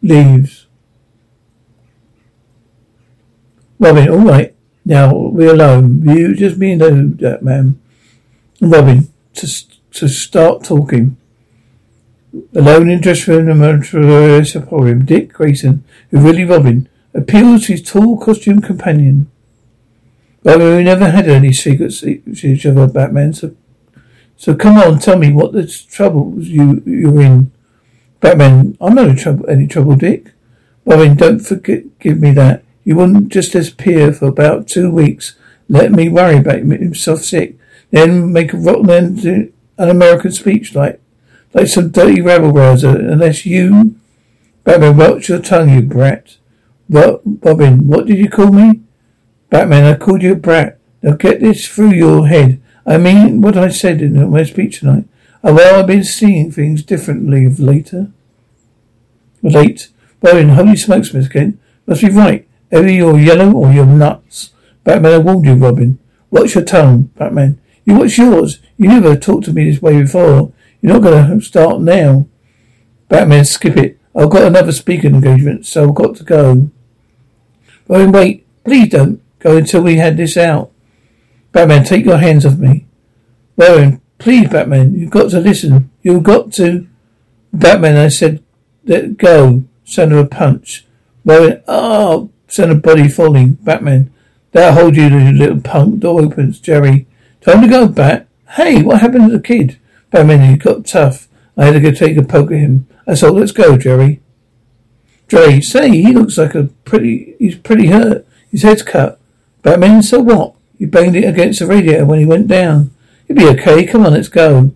leaves. 0.04 0.68
Robin, 3.80 4.10
all 4.10 4.20
right. 4.20 4.54
Now 4.86 5.16
we're 5.16 5.54
alone. 5.54 6.04
You 6.08 6.36
just 6.36 6.58
me 6.58 6.74
and 6.74 7.18
that 7.20 7.42
man. 7.42 7.82
Robin, 8.62 9.12
to 9.36 9.48
to 9.94 10.08
start 10.08 10.64
talking. 10.64 11.18
Alone 12.56 12.90
in 12.90 13.02
dress 13.02 13.28
room, 13.28 13.46
the 13.46 14.86
him. 14.88 15.06
Dick 15.06 15.34
Grayson, 15.34 15.84
who 16.10 16.20
really 16.20 16.44
Robin, 16.44 16.90
appeals 17.14 17.68
to 17.68 17.74
his 17.74 17.84
tall 17.84 18.18
costume 18.18 18.62
companion. 18.62 19.30
Robin, 20.44 20.78
we 20.78 20.84
never 20.84 21.10
had 21.10 21.30
any 21.30 21.54
secrets 21.54 22.02
to 22.02 22.22
each 22.26 22.66
other, 22.66 22.88
Batman. 22.88 23.34
So, 23.34 23.56
so 24.36 24.56
come 24.56 24.78
on, 24.78 25.00
tell 25.00 25.18
me 25.18 25.32
what 25.32 25.54
the 25.54 25.68
troubles 25.68 26.48
you 26.48 26.82
you're 26.86 27.22
in. 27.22 27.52
Batman, 28.20 28.78
I'm 28.82 28.96
not 28.96 29.10
in 29.10 29.16
trouble, 29.16 29.50
any 29.50 29.68
trouble, 29.68 29.96
Dick. 29.96 30.32
Robin, 30.86 31.16
don't 31.16 31.40
forget, 31.40 32.00
give 32.00 32.20
me 32.20 32.32
that. 32.32 32.64
You 32.84 32.96
wouldn't 32.96 33.30
just 33.30 33.54
disappear 33.54 34.12
for 34.12 34.26
about 34.26 34.68
two 34.68 34.90
weeks. 34.90 35.36
Let 35.70 35.92
me 35.92 36.10
worry 36.10 36.38
about 36.38 36.58
himself 36.58 37.22
sick. 37.22 37.58
Then 37.92 38.34
make 38.34 38.54
a 38.54 38.58
rotten 38.58 38.90
end 38.90 39.54
an 39.84 39.90
American 39.90 40.32
speech 40.32 40.74
like, 40.74 41.00
like 41.54 41.68
some 41.68 41.90
dirty 41.90 42.22
rabble 42.22 42.52
rouser. 42.52 42.90
Uh, 42.90 43.12
unless 43.14 43.46
you, 43.46 44.00
Batman, 44.64 44.98
watch 44.98 45.30
your 45.30 45.40
tongue, 45.40 45.70
you 45.70 45.82
brat. 45.82 46.38
What, 46.88 47.22
Robin, 47.26 47.88
what 47.88 48.06
did 48.06 48.18
you 48.18 48.30
call 48.30 48.52
me? 48.52 48.82
Batman, 49.50 49.84
I 49.84 49.98
called 49.98 50.24
you 50.24 50.34
a 50.34 50.36
brat. 50.36 50.80
Now 51.02 51.14
get 51.14 51.42
this 51.42 51.68
through 51.68 51.92
your 51.92 52.28
head. 52.28 52.62
I 52.86 52.98
mean 52.98 53.42
what 53.42 53.58
I 53.58 53.70
said 53.70 54.02
in 54.02 54.30
my 54.30 54.44
speech 54.44 54.80
tonight. 54.80 55.06
Oh, 55.44 55.54
well, 55.54 55.80
I've 55.80 55.88
been 55.88 56.04
seeing 56.04 56.52
things 56.52 56.84
differently 56.84 57.46
of 57.46 57.60
later. 57.60 58.12
Late. 59.42 59.90
Well, 60.22 60.38
in 60.38 60.50
holy 60.50 60.78
smokes, 60.78 61.14
Miss 61.14 61.28
Kent. 61.28 61.60
Must 61.86 62.02
be 62.02 62.10
right. 62.10 62.48
Either 62.72 62.90
you're 62.90 63.20
yellow 63.20 63.52
or 63.52 63.72
you're 63.72 63.86
nuts. 63.86 64.52
Batman, 64.86 65.14
I 65.14 65.18
warned 65.18 65.46
you, 65.46 65.56
Robin. 65.56 66.00
Watch 66.32 66.56
your 66.56 66.64
tongue, 66.64 67.12
Batman. 67.18 67.60
You 67.86 67.96
watch 67.96 68.18
yours. 68.18 68.60
You 68.78 68.88
never 68.88 69.16
talked 69.16 69.46
to 69.46 69.54
me 69.54 69.70
this 69.70 69.82
way 69.82 70.02
before. 70.02 70.52
You're 70.82 70.94
not 70.94 71.04
going 71.04 71.40
to 71.40 71.46
start 71.46 71.82
now. 71.82 72.28
Batman, 73.08 73.46
skip 73.46 73.78
it. 73.78 74.00
I've 74.16 74.30
got 74.30 74.44
another 74.44 74.72
speaking 74.72 75.16
engagement, 75.16 75.66
so 75.66 75.88
I've 75.88 75.96
got 75.96 76.16
to 76.18 76.24
go. 76.24 76.70
Robin, 77.88 78.12
wait. 78.12 78.48
Please 78.64 78.90
don't 78.90 79.22
go 79.40 79.58
until 79.58 79.82
we 79.82 79.98
had 79.98 80.18
this 80.18 80.38
out. 80.38 80.72
Batman, 81.52 81.84
take 81.84 82.06
your 82.06 82.18
hands 82.18 82.46
off 82.46 82.58
me. 82.58 82.86
Robin, 83.58 84.02
Please, 84.24 84.48
Batman, 84.48 84.94
you've 84.94 85.12
got 85.12 85.32
to 85.32 85.40
listen. 85.42 85.92
You've 86.02 86.24
got 86.24 86.54
to. 86.54 86.88
Batman, 87.52 87.98
I 87.98 88.08
said, 88.08 88.42
let 88.86 89.18
go. 89.18 89.66
Sound 89.84 90.14
of 90.14 90.20
a 90.20 90.26
punch. 90.26 90.86
Robin, 91.26 91.62
oh, 91.68 92.30
sound 92.48 92.72
of 92.72 92.82
body 92.82 93.10
falling. 93.10 93.56
Batman, 93.56 94.14
that'll 94.54 94.82
hold 94.82 94.96
you, 94.96 95.10
to 95.10 95.20
you 95.20 95.34
little 95.34 95.60
punk. 95.60 96.00
Door 96.00 96.22
opens. 96.22 96.62
Jerry, 96.62 97.06
time 97.42 97.64
to 97.64 97.68
go, 97.68 97.86
Bat. 97.86 98.28
Hey, 98.56 98.84
what 98.84 99.02
happened 99.02 99.32
to 99.32 99.38
the 99.38 99.44
kid? 99.44 99.80
Batman, 100.12 100.52
he 100.52 100.58
got 100.58 100.86
tough. 100.86 101.28
I 101.58 101.66
had 101.66 101.72
to 101.72 101.80
go 101.80 101.90
take 101.90 102.18
a 102.18 102.24
poke 102.24 102.52
at 102.52 102.60
him. 102.60 102.88
I 103.08 103.16
said, 103.16 103.32
let's 103.32 103.52
go, 103.52 103.78
Jerry. 103.78 104.22
Jerry, 105.28 105.60
say, 105.60 105.90
he 105.90 106.14
looks 106.14 106.38
like 106.38 106.54
a 106.54 106.66
pretty, 106.86 107.36
he's 107.40 107.56
pretty 107.56 107.88
hurt. 107.88 108.28
His 108.52 108.62
head's 108.62 108.84
cut. 108.84 109.20
Batman, 109.64 110.04
so 110.04 110.20
what? 110.20 110.54
He 110.78 110.86
banged 110.86 111.16
it 111.16 111.24
against 111.24 111.62
the 111.62 111.66
radiator 111.66 112.06
when 112.06 112.20
he 112.20 112.26
went 112.26 112.48
down. 112.48 112.92
He'll 113.28 113.38
be 113.38 113.48
okay. 113.48 113.86
Come 113.86 114.06
on, 114.06 114.14
let's 114.14 114.28
go. 114.28 114.72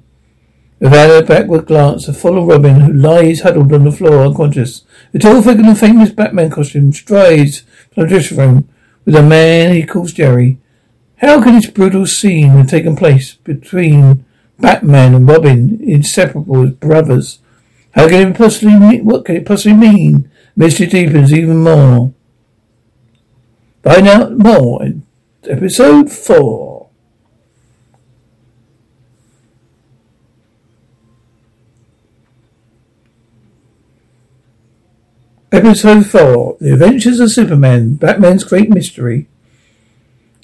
Without 0.79 1.23
a 1.23 1.25
backward 1.25 1.67
glance, 1.67 2.07
a 2.07 2.13
full 2.13 2.39
of 2.39 2.47
Robin, 2.47 2.79
who 2.79 2.93
lies 2.93 3.41
huddled 3.41 3.73
on 3.73 3.83
the 3.83 3.91
floor 3.91 4.25
unconscious. 4.25 4.85
The 5.11 5.19
tall 5.19 5.43
figure 5.43 5.61
in 5.61 5.69
the 5.69 5.75
famous 5.75 6.09
Batman 6.09 6.49
costume 6.49 6.93
strides 6.93 7.59
from 7.93 8.03
the 8.03 8.09
dressing 8.09 8.37
room 8.37 8.69
with 9.05 9.15
a 9.15 9.21
man 9.21 9.75
he 9.75 9.83
calls 9.83 10.13
Jerry. 10.13 10.57
How 11.17 11.41
can 11.41 11.55
this 11.55 11.69
brutal 11.69 12.05
scene 12.05 12.49
have 12.49 12.69
taken 12.69 12.95
place 12.95 13.33
between 13.33 14.23
Batman 14.59 15.15
and 15.15 15.27
Robin, 15.27 15.79
inseparable 15.81 16.63
as 16.63 16.71
brothers? 16.71 17.39
How 17.91 18.07
can 18.07 18.31
it 18.31 18.37
possibly 18.37 18.75
mean? 18.75 19.03
What 19.03 19.25
can 19.25 19.37
it 19.37 19.45
possibly 19.45 19.75
mean? 19.75 20.29
Mystery 20.55 20.85
deepens 20.85 21.33
even 21.33 21.57
more. 21.57 22.13
Find 23.81 24.07
out 24.07 24.37
more 24.37 24.83
in 24.83 25.07
episode 25.49 26.11
four. 26.11 26.77
Episode 35.49 36.05
4 36.05 36.57
The 36.59 36.73
Adventures 36.73 37.21
of 37.21 37.31
Superman 37.31 37.95
Batman's 37.95 38.43
Great 38.43 38.69
Mystery. 38.69 39.29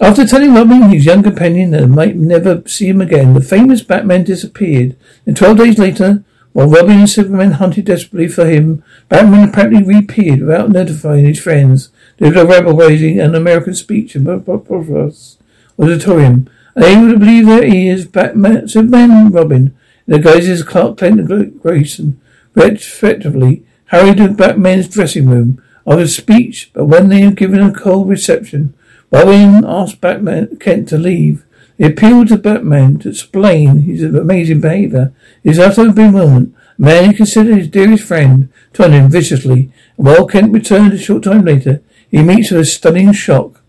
After 0.02 0.26
telling 0.26 0.54
Robin 0.54 0.90
his 0.90 1.06
young 1.06 1.22
companion 1.22 1.72
that 1.72 1.88
might 1.88 2.16
never 2.16 2.64
see 2.66 2.90
him 2.90 3.00
again, 3.00 3.34
the 3.34 3.42
famous 3.42 3.84
Batman 3.84 4.24
disappeared, 4.24 4.96
and 5.26 5.38
twelve 5.38 5.58
days 5.58 5.78
later, 5.78 6.24
while 6.52 6.68
Robin 6.68 7.00
and 7.00 7.10
Superman 7.10 7.54
hunted 7.54 7.86
desperately 7.86 8.28
for 8.28 8.46
him, 8.46 8.84
Batman 9.10 9.50
apparently 9.50 9.84
reappeared 9.84 10.42
without 10.42 10.72
notifying 10.72 11.26
his 11.26 11.40
friends. 11.40 11.90
Delivered 12.18 12.42
a 12.42 12.46
rebel 12.46 12.74
raising 12.76 13.20
an 13.20 13.36
American 13.36 13.76
speech 13.76 14.16
in 14.16 14.26
Provost 14.26 15.40
auditorium, 15.80 16.50
unable 16.76 17.14
to 17.14 17.20
believe 17.20 17.46
their 17.46 17.64
ears, 17.64 18.06
Batman, 18.06 18.68
Superman 18.68 19.12
and 19.12 19.34
Robin, 19.34 19.76
in 20.08 20.14
the 20.14 20.20
guises 20.20 20.62
of 20.62 20.68
Clark 20.68 20.98
Kent 20.98 21.20
and 21.20 21.62
Grayson, 21.62 22.20
retrospectively 22.56 23.64
hurried 23.86 24.18
to 24.18 24.30
Batman's 24.30 24.88
dressing 24.88 25.30
room. 25.30 25.62
After 25.86 26.04
a 26.04 26.08
speech, 26.08 26.72
but 26.74 26.86
when 26.86 27.10
they 27.10 27.22
had 27.22 27.36
given 27.36 27.62
a 27.62 27.74
cold 27.74 28.08
reception, 28.08 28.74
Robin 29.14 29.64
asked 29.64 30.02
Batman 30.02 30.58
Kent 30.58 30.90
to 30.90 30.98
leave. 30.98 31.46
He 31.78 31.86
appealed 31.86 32.30
to 32.30 32.38
Batman 32.38 32.98
to 33.00 33.10
explain 33.10 33.84
his 33.84 34.04
amazing 34.04 34.60
behavior. 34.60 35.14
His 35.44 35.60
utter 35.60 35.92
bewilderment, 35.92 36.56
man 36.80 37.12
he 37.12 37.16
considered 37.16 37.58
his 37.58 37.68
dearest 37.68 38.06
friend, 38.06 38.52
turned 38.74 38.96
him 38.96 39.10
viciously, 39.10 39.72
and 39.98 40.08
while 40.08 40.26
Kent 40.26 40.52
returned 40.52 40.94
a 40.94 40.98
short 40.98 41.24
time 41.24 41.46
later, 41.46 41.84
he 42.10 42.24
meets 42.24 42.50
with 42.50 42.62
a 42.62 42.66
stunning 42.66 43.14
shock. 43.14 43.62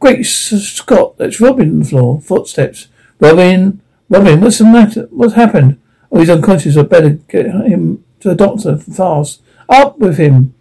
Great 0.00 0.24
Scott, 0.24 1.16
that's 1.16 1.40
Robin 1.40 1.70
on 1.70 1.78
the 1.78 1.84
floor. 1.84 2.20
Footsteps. 2.20 2.88
Robin, 3.20 3.80
Robin, 4.08 4.40
what's 4.40 4.58
the 4.58 4.64
matter? 4.64 5.08
What's 5.10 5.34
happened? 5.34 5.80
Oh, 6.10 6.18
he's 6.18 6.30
unconscious. 6.30 6.76
I'd 6.76 6.88
better 6.88 7.10
get 7.10 7.46
him 7.46 8.04
to 8.20 8.28
the 8.28 8.34
doctor 8.34 8.76
fast. 8.76 9.40
Up 9.68 9.98
with 9.98 10.18
him. 10.18 10.54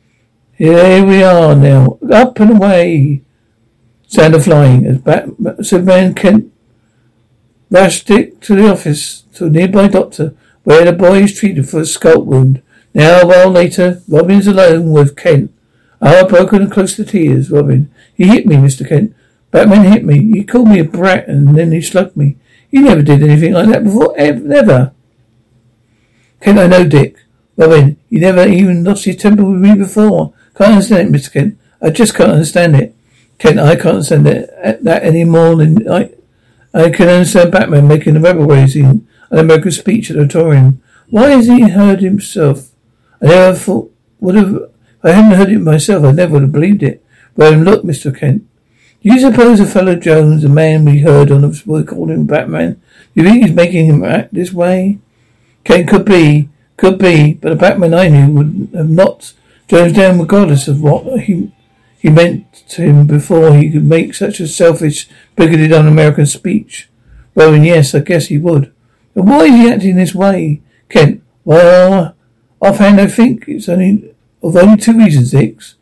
Here 0.53 1.03
we 1.05 1.23
are 1.23 1.55
now. 1.55 1.97
Up 2.09 2.39
and 2.39 2.51
away. 2.51 3.23
Sound 4.13 4.36
of 4.36 4.43
flying 4.43 4.86
as 4.86 5.00
Bat- 5.00 5.65
Superman 5.65 6.13
Kent 6.13 6.53
rushed 7.72 8.05
Dick 8.05 8.39
to 8.41 8.55
the 8.55 8.72
office 8.72 9.22
to 9.34 9.48
a 9.48 9.50
nearby 9.50 9.88
doctor 9.88 10.36
where 10.63 10.86
the 10.86 10.91
boy 10.93 11.24
is 11.24 11.34
treated 11.34 11.67
for 11.67 11.79
a 11.79 11.86
scalp 11.88 12.25
wound. 12.25 12.62
Now, 12.93 13.22
a 13.22 13.25
while 13.25 13.50
later, 13.50 14.03
Robin's 14.08 14.46
alone 14.46 14.91
with 14.91 15.15
Kent. 15.15 15.51
Ah, 16.00 16.27
broken 16.29 16.62
and 16.62 16.72
close 16.72 16.96
to 16.98 17.05
tears, 17.05 17.50
Robin. 17.50 17.91
He 18.13 18.27
hit 18.27 18.46
me, 18.46 18.58
Mr. 18.58 18.88
Kent. 18.88 19.15
Batman 19.50 19.91
hit 19.91 20.05
me. 20.05 20.32
He 20.32 20.43
called 20.43 20.67
me 20.67 20.77
a 20.79 20.84
brat 20.84 21.27
and 21.27 21.58
then 21.58 21.72
he 21.72 21.82
slugged 21.82 22.15
me. 22.15 22.38
He 22.70 22.82
never 22.82 23.01
did 23.01 23.24
anything 23.24 23.53
like 23.53 23.70
that 23.70 23.84
before, 23.84 24.13
ever, 24.15 24.39
never. 24.41 24.91
Kent, 26.39 26.60
I 26.60 26.67
know, 26.67 26.88
Dick. 26.88 27.17
Robin, 27.58 27.98
you 28.10 28.20
never 28.20 28.48
even 28.48 28.84
lost 28.84 29.08
your 29.08 29.15
temper 29.15 29.43
with 29.43 29.60
me 29.60 29.74
before. 29.74 30.36
Can't 30.55 30.74
understand 30.74 31.15
it, 31.15 31.20
Mr. 31.20 31.34
Kent. 31.34 31.58
I 31.82 31.89
just 31.89 32.13
can't 32.13 32.34
understand 32.34 32.75
it. 32.75 32.96
Kent, 33.43 33.59
I 33.59 33.75
can't 33.75 33.95
understand 33.95 34.25
it, 34.25 34.50
uh, 34.63 34.75
that 34.83 35.03
any 35.03 35.25
more 35.25 35.57
than 35.57 35.85
I, 35.91 36.12
I 36.73 36.89
can 36.89 37.09
understand 37.09 37.51
Batman 37.51 37.89
making 37.89 38.15
a 38.15 38.21
rebel 38.21 38.45
raising 38.45 38.85
an 38.85 39.38
American 39.38 39.71
speech 39.71 40.09
at 40.09 40.15
the 40.15 40.21
auditorium. 40.21 40.81
Why 41.09 41.31
has 41.31 41.47
he 41.47 41.67
heard 41.67 42.00
himself? 42.00 42.69
I 43.21 43.25
never 43.25 43.57
thought, 43.57 43.93
would 44.21 44.35
have, 44.35 44.71
I 45.03 45.12
hadn't 45.12 45.38
heard 45.38 45.50
it 45.51 45.59
myself, 45.59 46.05
I 46.05 46.12
never 46.12 46.35
would 46.35 46.43
have 46.43 46.51
believed 46.53 46.83
it. 46.83 47.03
Robin, 47.35 47.65
look, 47.65 47.83
Mr. 47.83 48.17
Kent. 48.17 48.47
Do 49.01 49.13
you 49.13 49.19
suppose 49.19 49.59
a 49.59 49.65
fellow 49.65 49.97
Jones, 49.97 50.43
the 50.43 50.47
man 50.47 50.85
we 50.85 51.00
heard 51.00 51.29
on 51.29 51.41
the, 51.41 51.63
we 51.65 51.83
called 51.83 52.12
him 52.12 52.25
Batman, 52.25 52.81
do 53.13 53.23
you 53.23 53.29
think 53.29 53.43
he's 53.43 53.53
making 53.53 53.88
him 53.88 54.05
act 54.05 54.33
this 54.33 54.53
way? 54.53 55.00
Kent 55.65 55.89
could 55.89 56.05
be, 56.05 56.47
could 56.77 56.97
be, 56.97 57.33
but 57.33 57.51
a 57.51 57.55
Batman 57.55 57.93
I 57.93 58.07
knew 58.07 58.31
would 58.35 58.69
have 58.73 58.89
knocked 58.89 59.33
Jones 59.67 59.91
down 59.91 60.17
regardless 60.17 60.69
of 60.69 60.81
what 60.81 61.23
he 61.23 61.51
he 62.03 62.10
meant 62.10 62.53
to 62.67 62.81
him 62.81 63.07
before 63.07 63.55
he 63.55 63.72
could 63.72 63.86
make 63.86 64.13
such 64.13 64.41
a 64.41 64.48
selfish, 64.48 65.07
bigoted, 65.38 65.72
un-American 65.72 66.25
speech. 66.25 66.89
Well, 67.33 67.55
yes, 67.55 67.95
I 67.95 68.00
guess 68.00 68.27
he 68.27 68.38
would. 68.38 68.74
But 69.15 69.24
why 69.24 69.45
is 69.45 69.55
he 69.55 69.69
acting 69.69 69.95
this 69.95 70.13
way? 70.13 70.62
Kent, 70.89 71.24
well, 71.45 72.13
offhand 72.62 73.00
I 73.00 73.07
think 73.07 73.45
it's 73.48 73.69
only 73.69 74.13
of 74.43 74.57
only 74.57 74.75
two 74.75 74.98
reasons, 74.98 75.31
Hicks. 75.31 75.75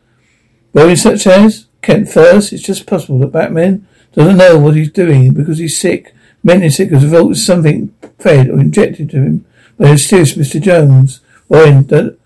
Well, 0.72 0.94
such 0.94 1.26
as, 1.26 1.66
Kent 1.82 2.08
first, 2.08 2.52
it's 2.52 2.62
just 2.62 2.86
possible 2.86 3.18
that 3.18 3.32
Batman 3.32 3.84
doesn't 4.12 4.36
know 4.36 4.56
what 4.60 4.76
he's 4.76 4.92
doing 4.92 5.34
because 5.34 5.58
he's 5.58 5.80
sick, 5.80 6.14
mentally 6.44 6.70
sick 6.70 6.92
as 6.92 7.02
a 7.02 7.06
result 7.06 7.32
of 7.32 7.38
something 7.38 7.92
fed 8.20 8.48
or 8.48 8.60
injected 8.60 9.10
to 9.10 9.16
him 9.16 9.44
by 9.76 9.86
the 9.86 9.92
mysterious 9.94 10.34
Mr. 10.34 10.60
Jones. 10.60 11.20
Well, 11.48 11.82
but 11.82 12.16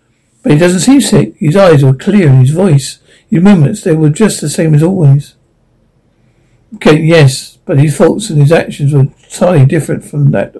he 0.45 0.59
doesn't 0.59 0.81
seem 0.81 1.01
sick. 1.01 1.35
His 1.39 1.57
eyes 1.57 1.83
are 1.83 1.95
clear 1.95 2.29
and 2.29 2.41
his 2.41 2.51
voice, 2.51 2.99
his 3.29 3.43
movements, 3.43 3.83
they 3.83 3.95
were 3.95 4.11
just 4.11 4.41
the 4.41 4.49
same 4.49 4.75
as 4.75 4.83
always. 4.83 5.35
Okay, 6.77 7.01
yes, 7.01 7.59
but 7.65 7.79
his 7.79 7.97
thoughts 7.97 8.31
and 8.31 8.41
his 8.41 8.53
actions 8.53 8.93
were 8.93 9.01
entirely 9.01 9.67
different 9.67 10.05
from 10.05 10.31
that. 10.33 10.55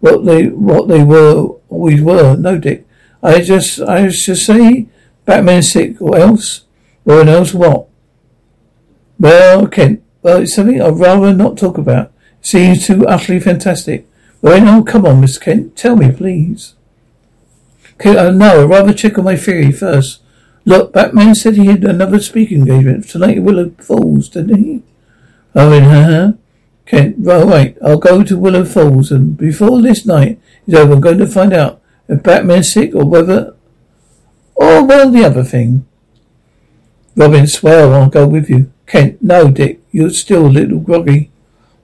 What 0.00 0.24
they, 0.24 0.48
what 0.48 0.88
they 0.88 1.02
were, 1.02 1.56
always 1.68 2.00
were. 2.00 2.36
No, 2.36 2.58
Dick. 2.58 2.86
I 3.22 3.40
just, 3.40 3.80
I 3.80 4.08
just 4.08 4.46
say, 4.46 4.86
Batman's 5.24 5.70
sick, 5.70 6.00
or 6.00 6.16
else, 6.16 6.64
or 7.04 7.20
else 7.22 7.52
what? 7.52 7.88
Well, 9.18 9.66
Kent, 9.66 10.02
well, 10.22 10.42
it's 10.42 10.54
something 10.54 10.80
I'd 10.80 10.98
rather 10.98 11.34
not 11.34 11.58
talk 11.58 11.78
about. 11.78 12.12
Seems 12.40 12.86
too 12.86 13.06
utterly 13.06 13.40
fantastic. 13.40 14.06
Well, 14.40 14.64
no, 14.64 14.84
come 14.84 15.04
on, 15.04 15.20
Mr. 15.20 15.40
Kent, 15.40 15.76
tell 15.76 15.96
me, 15.96 16.12
please. 16.12 16.74
Okay, 17.94 18.16
uh, 18.16 18.30
no, 18.30 18.62
I'd 18.62 18.70
rather 18.70 18.92
check 18.92 19.18
on 19.18 19.24
my 19.24 19.36
theory 19.36 19.72
first. 19.72 20.20
Look, 20.64 20.92
Batman 20.92 21.34
said 21.34 21.54
he 21.54 21.66
had 21.66 21.84
another 21.84 22.20
speaking 22.20 22.58
engagement 22.58 23.08
tonight 23.08 23.38
at 23.38 23.42
Willow 23.42 23.70
Falls, 23.78 24.28
didn't 24.28 24.62
he? 24.62 24.82
Oh, 25.54 25.72
in 25.72 25.84
huh? 25.84 26.32
Kent, 26.86 27.16
right, 27.18 27.46
wait, 27.46 27.76
I'll 27.84 27.98
go 27.98 28.22
to 28.22 28.38
Willow 28.38 28.64
Falls, 28.64 29.10
and 29.10 29.36
before 29.36 29.82
this 29.82 30.06
night 30.06 30.40
is 30.66 30.74
over, 30.74 30.94
I'm 30.94 31.00
going 31.00 31.18
to 31.18 31.26
find 31.26 31.52
out 31.52 31.82
if 32.08 32.22
Batman's 32.22 32.72
sick 32.72 32.94
or 32.94 33.04
whether, 33.04 33.54
or 34.54 34.84
well, 34.84 35.10
the 35.10 35.24
other 35.24 35.44
thing. 35.44 35.86
Robin, 37.14 37.46
swear 37.46 37.92
I'll 37.92 38.08
go 38.08 38.26
with 38.26 38.48
you. 38.48 38.72
Kent, 38.86 39.20
no, 39.20 39.50
Dick, 39.50 39.80
you're 39.90 40.10
still 40.10 40.46
a 40.46 40.48
little 40.48 40.80
groggy. 40.80 41.30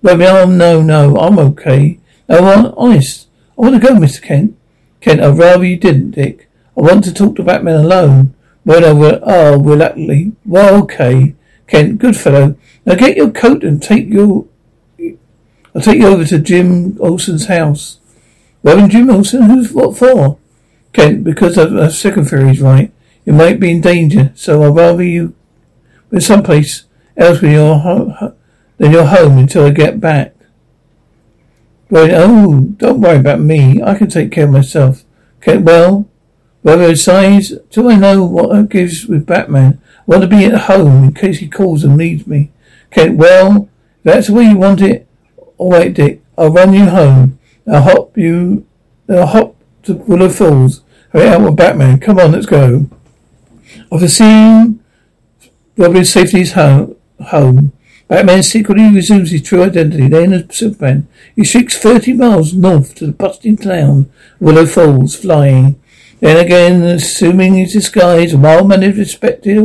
Robin, 0.02 0.26
oh, 0.26 0.47
no, 0.47 0.81
no, 0.81 1.16
I'm 1.16 1.38
okay. 1.38 1.99
No, 2.28 2.38
I'm 2.38 2.66
honest. 2.76 3.28
I 3.59 3.62
want 3.62 3.75
to 3.75 3.87
go, 3.87 3.95
Mr. 3.95 4.23
Kent. 4.23 4.57
Kent, 5.00 5.21
I'd 5.21 5.38
rather 5.38 5.64
you 5.64 5.76
didn't, 5.76 6.12
Dick. 6.12 6.49
I 6.76 6.81
want 6.81 7.04
to 7.04 7.12
talk 7.12 7.37
to 7.37 7.43
Batman 7.43 7.85
alone. 7.85 8.34
Well, 8.64 8.85
uh, 8.85 8.88
over. 8.88 9.21
Oh, 9.23 9.61
reluctantly. 9.61 10.33
Well, 10.44 10.83
okay. 10.83 11.35
Kent, 11.66 11.99
good 11.99 12.16
fellow. 12.16 12.56
Now 12.85 12.94
get 12.94 13.16
your 13.16 13.30
coat 13.30 13.64
and 13.64 13.83
take 13.83 14.09
your. 14.09 14.47
I'll 15.75 15.83
take 15.83 15.99
you 15.99 16.06
over 16.06 16.25
to 16.25 16.38
Jim 16.38 16.97
Olsen's 17.00 17.47
house. 17.47 17.99
Reverend 18.62 18.92
Jim 18.92 19.11
Olsen? 19.11 19.42
Who's 19.42 19.73
what 19.73 19.97
for? 19.97 20.38
Kent, 20.92 21.25
because 21.25 21.59
of 21.59 21.75
a 21.75 21.90
second 21.90 22.26
theory's 22.26 22.61
right. 22.61 22.92
You 23.25 23.33
might 23.33 23.59
be 23.59 23.71
in 23.71 23.80
danger, 23.80 24.33
so 24.35 24.62
I'd 24.62 24.76
rather 24.76 25.02
you 25.02 25.35
in 26.12 26.21
someplace 26.21 26.85
else 27.16 27.40
than 27.40 27.52
your, 27.52 27.78
ho- 27.78 28.35
than 28.78 28.92
your 28.92 29.06
home 29.06 29.38
until 29.38 29.66
I 29.66 29.71
get 29.71 30.00
back. 30.00 30.35
Robin, 31.90 32.14
oh, 32.14 32.61
don't 32.76 33.00
worry 33.00 33.18
about 33.18 33.40
me. 33.40 33.83
I 33.83 33.94
can 33.94 34.09
take 34.09 34.30
care 34.30 34.44
of 34.44 34.50
myself. 34.52 35.04
Kent, 35.40 35.64
well, 35.64 36.09
Robin 36.64 36.97
sighs. 36.97 37.52
Do 37.71 37.90
I 37.90 37.97
know 37.97 38.25
what 38.25 38.59
it 38.59 38.71
gives 38.71 39.06
with 39.06 39.26
Batman? 39.26 39.80
I 39.99 40.02
want 40.06 40.23
to 40.23 40.28
be 40.28 40.47
at 40.47 40.62
home 40.62 41.04
in 41.04 41.14
case 41.14 41.38
he 41.38 41.49
calls 41.49 41.85
and 41.85 41.97
needs 41.97 42.26
me. 42.26 42.50
Okay, 42.87 43.11
well, 43.11 43.68
that's 44.02 44.30
where 44.30 44.50
you 44.50 44.56
want 44.56 44.80
it. 44.80 45.06
All 45.59 45.71
right, 45.71 45.92
Dick. 45.92 46.23
I'll 46.37 46.50
run 46.50 46.73
you 46.73 46.87
home. 46.87 47.38
I'll 47.71 47.83
hop 47.83 48.16
you. 48.16 48.66
I'll 49.09 49.26
hop 49.26 49.56
to 49.85 49.94
Willow 49.94 50.30
Falls. 50.30 50.83
Hurry 51.12 51.28
out 51.28 51.42
with 51.42 51.56
Batman. 51.56 52.00
Come 52.00 52.18
on, 52.18 52.33
let's 52.33 52.47
go. 52.47 52.88
After 53.92 54.09
seeing 54.09 54.80
Robin's 55.76 56.11
safety 56.11 56.44
home, 56.47 56.97
home, 57.26 57.73
Batman 58.09 58.42
secretly 58.42 58.90
resumes 58.90 59.30
his 59.30 59.42
true 59.42 59.62
identity. 59.62 60.09
Then, 60.09 60.33
as 60.33 60.56
Superman, 60.56 61.09
he 61.37 61.44
shrieks 61.44 61.78
30 61.78 62.14
miles 62.14 62.54
north 62.54 62.94
to 62.97 63.06
the 63.06 63.12
busting 63.12 63.56
town, 63.56 64.11
Willow 64.40 64.66
Falls, 64.66 65.14
flying. 65.14 65.80
Then 66.21 66.44
again, 66.44 66.83
assuming 66.83 67.54
his 67.54 67.73
disguise, 67.73 68.33
a 68.33 68.38
mild-mannered, 68.38 68.97
respected 68.97 69.59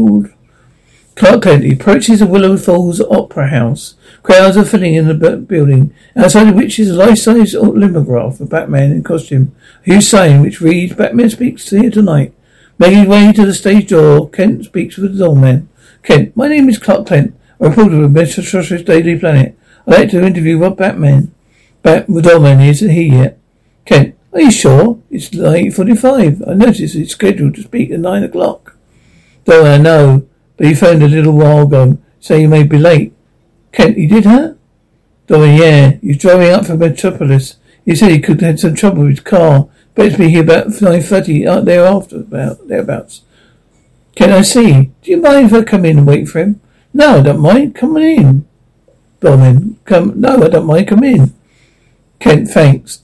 Clark 1.15 1.43
Kent 1.43 1.69
approaches 1.69 2.19
the 2.19 2.25
Willow 2.25 2.55
Falls 2.55 3.01
Opera 3.01 3.49
House. 3.49 3.95
Crowds 4.23 4.55
are 4.55 4.63
filling 4.63 4.93
in 4.95 5.07
the 5.07 5.13
building, 5.13 5.93
outside 6.15 6.47
of 6.47 6.55
which 6.55 6.79
is 6.79 6.89
a 6.89 6.95
life-size 6.95 7.53
lithograph 7.55 8.39
of 8.39 8.49
Batman 8.49 8.91
in 8.91 9.03
costume. 9.03 9.53
A 9.85 9.95
huge 9.95 10.05
sign 10.05 10.41
which 10.41 10.61
reads, 10.61 10.95
Batman 10.95 11.29
speaks 11.29 11.69
here 11.69 11.91
tonight. 11.91 12.33
Making 12.77 12.99
his 12.99 13.07
way 13.09 13.33
to 13.33 13.45
the 13.45 13.53
stage 13.53 13.89
door, 13.89 14.29
Kent 14.29 14.63
speaks 14.63 14.97
with 14.97 15.11
the 15.11 15.25
doorman. 15.25 15.67
Kent, 16.03 16.37
my 16.37 16.47
name 16.47 16.69
is 16.69 16.77
Clark 16.77 17.07
Kent, 17.07 17.35
a 17.59 17.67
reporter 17.67 18.01
of 18.01 18.11
Metropolis 18.13 18.81
Daily 18.83 19.19
Planet. 19.19 19.57
I'd 19.85 19.93
like 19.93 20.09
to 20.11 20.23
interview 20.23 20.57
Rob 20.57 20.77
Batman. 20.77 21.33
Bat 21.81 22.07
the 22.07 22.21
doorman 22.21 22.61
isn't 22.61 22.89
here 22.89 23.13
yet. 23.13 23.39
Kent, 23.83 24.15
are 24.33 24.41
you 24.41 24.51
sure? 24.51 25.01
It's 25.09 25.33
late 25.33 25.73
forty-five. 25.73 26.43
I 26.47 26.53
noticed 26.53 26.95
it's 26.95 27.11
scheduled 27.11 27.55
to 27.55 27.63
speak 27.63 27.91
at 27.91 27.99
nine 27.99 28.23
o'clock. 28.23 28.75
Though 29.45 29.65
I 29.65 29.77
know, 29.77 30.27
but 30.57 30.67
he 30.67 30.75
phoned 30.75 31.01
a 31.01 31.07
little 31.07 31.33
while 31.33 31.63
ago, 31.63 31.97
saying 32.19 32.41
he 32.41 32.47
may 32.47 32.63
be 32.63 32.77
late. 32.77 33.13
Kent, 33.71 33.97
he 33.97 34.07
did, 34.07 34.25
huh? 34.25 34.53
Doorman, 35.27 35.55
yeah, 35.55 35.91
he's 36.01 36.17
driving 36.17 36.51
up 36.51 36.65
from 36.65 36.79
Metropolis. 36.79 37.57
He 37.85 37.95
said 37.95 38.11
he 38.11 38.19
could 38.19 38.41
have 38.41 38.59
some 38.59 38.75
trouble 38.75 39.01
with 39.01 39.11
his 39.11 39.19
car. 39.21 39.69
Better 39.95 40.17
be 40.17 40.29
here 40.29 40.43
about 40.43 40.81
nine 40.81 41.01
thirty 41.01 41.45
uh, 41.45 41.61
thereafter 41.61 42.17
about 42.17 42.67
thereabouts. 42.67 43.21
Can 44.15 44.31
I 44.31 44.41
see? 44.41 44.91
Do 45.01 45.11
you 45.11 45.21
mind 45.21 45.47
if 45.47 45.53
I 45.53 45.63
come 45.63 45.85
in 45.85 45.99
and 45.99 46.07
wait 46.07 46.27
for 46.27 46.39
him? 46.39 46.61
No, 46.93 47.19
I 47.19 47.23
don't 47.23 47.39
mind. 47.39 47.75
Come 47.75 47.95
on 47.95 48.01
in. 48.01 48.47
Doorman, 49.19 49.79
come. 49.85 50.19
No, 50.19 50.43
I 50.43 50.49
don't 50.49 50.65
mind. 50.65 50.87
Come 50.87 51.03
in. 51.03 51.33
Kent, 52.19 52.49
thanks. 52.49 52.99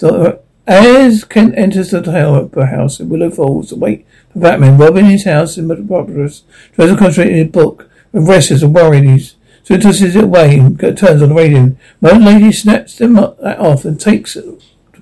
As 0.67 1.23
Kent 1.23 1.53
enters 1.57 1.91
the 1.91 1.99
Opera 1.99 2.65
House 2.67 2.99
in 2.99 3.09
Willow 3.09 3.29
Falls 3.29 3.69
to 3.69 3.75
wait 3.75 4.05
for 4.33 4.39
Batman, 4.39 4.77
Robin 4.77 5.05
his 5.05 5.25
house 5.25 5.57
in 5.57 5.67
Metropolis 5.67 6.43
tries 6.73 6.89
to 6.89 6.97
concentrate 6.97 7.31
in 7.31 7.45
his 7.45 7.51
book 7.51 7.89
and 8.13 8.27
restless 8.27 8.63
and 8.63 8.73
worried. 8.73 9.03
He's 9.03 9.35
so 9.63 9.75
he 9.75 9.81
tosses 9.81 10.15
it 10.15 10.23
away 10.23 10.59
and 10.59 10.79
turns 10.79 11.23
on 11.23 11.29
the 11.29 11.35
radio. 11.35 11.75
My 11.99 12.11
lady 12.11 12.51
snaps 12.51 12.97
them 12.97 13.17
off 13.17 13.83
and 13.83 13.99
takes 13.99 14.35
a 14.35 14.57